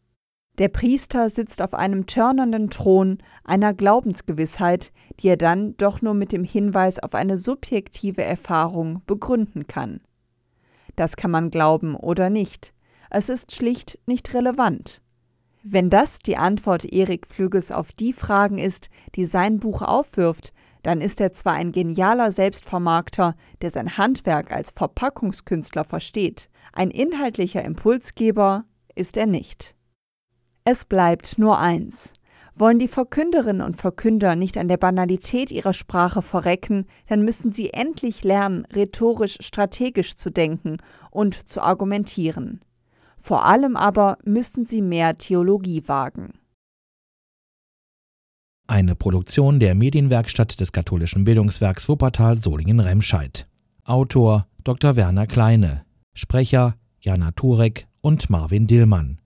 Der 0.58 0.68
Priester 0.68 1.28
sitzt 1.28 1.60
auf 1.60 1.74
einem 1.74 2.06
törnernden 2.06 2.70
Thron 2.70 3.18
einer 3.44 3.74
Glaubensgewissheit, 3.74 4.92
die 5.20 5.28
er 5.28 5.36
dann 5.36 5.76
doch 5.76 6.02
nur 6.02 6.14
mit 6.14 6.32
dem 6.32 6.44
Hinweis 6.44 6.98
auf 6.98 7.14
eine 7.14 7.36
subjektive 7.38 8.22
Erfahrung 8.22 9.02
begründen 9.06 9.66
kann. 9.66 10.00
Das 10.96 11.16
kann 11.16 11.30
man 11.30 11.50
glauben 11.50 11.96
oder 11.96 12.28
nicht. 12.30 12.74
Es 13.14 13.28
ist 13.28 13.54
schlicht 13.54 13.98
nicht 14.06 14.32
relevant. 14.32 15.02
Wenn 15.62 15.90
das 15.90 16.20
die 16.20 16.38
Antwort 16.38 16.86
Erik 16.86 17.26
Flügges 17.26 17.70
auf 17.70 17.92
die 17.92 18.14
Fragen 18.14 18.56
ist, 18.56 18.88
die 19.16 19.26
sein 19.26 19.58
Buch 19.58 19.82
aufwirft, 19.82 20.54
dann 20.82 21.02
ist 21.02 21.20
er 21.20 21.30
zwar 21.30 21.52
ein 21.52 21.72
genialer 21.72 22.32
Selbstvermarkter, 22.32 23.36
der 23.60 23.70
sein 23.70 23.98
Handwerk 23.98 24.50
als 24.50 24.70
Verpackungskünstler 24.70 25.84
versteht, 25.84 26.48
ein 26.72 26.90
inhaltlicher 26.90 27.62
Impulsgeber 27.62 28.64
ist 28.94 29.18
er 29.18 29.26
nicht. 29.26 29.76
Es 30.64 30.86
bleibt 30.86 31.36
nur 31.36 31.58
eins. 31.58 32.14
Wollen 32.54 32.78
die 32.78 32.88
Verkünderinnen 32.88 33.60
und 33.60 33.76
Verkünder 33.76 34.36
nicht 34.36 34.56
an 34.56 34.68
der 34.68 34.78
Banalität 34.78 35.50
ihrer 35.50 35.74
Sprache 35.74 36.22
verrecken, 36.22 36.86
dann 37.08 37.20
müssen 37.20 37.52
sie 37.52 37.74
endlich 37.74 38.24
lernen, 38.24 38.66
rhetorisch 38.74 39.36
strategisch 39.42 40.16
zu 40.16 40.30
denken 40.30 40.78
und 41.10 41.34
zu 41.34 41.60
argumentieren. 41.60 42.62
Vor 43.22 43.44
allem 43.44 43.76
aber 43.76 44.18
müssen 44.24 44.64
sie 44.64 44.82
mehr 44.82 45.16
Theologie 45.16 45.84
wagen. 45.86 46.34
Eine 48.66 48.96
Produktion 48.96 49.60
der 49.60 49.74
Medienwerkstatt 49.74 50.58
des 50.58 50.72
katholischen 50.72 51.24
Bildungswerks 51.24 51.88
Wuppertal 51.88 52.38
Solingen-Remscheid. 52.42 53.46
Autor 53.84 54.46
Dr. 54.64 54.96
Werner 54.96 55.26
Kleine. 55.26 55.84
Sprecher 56.14 56.74
Jana 57.00 57.30
Turek 57.32 57.86
und 58.00 58.28
Marvin 58.28 58.66
Dillmann. 58.66 59.21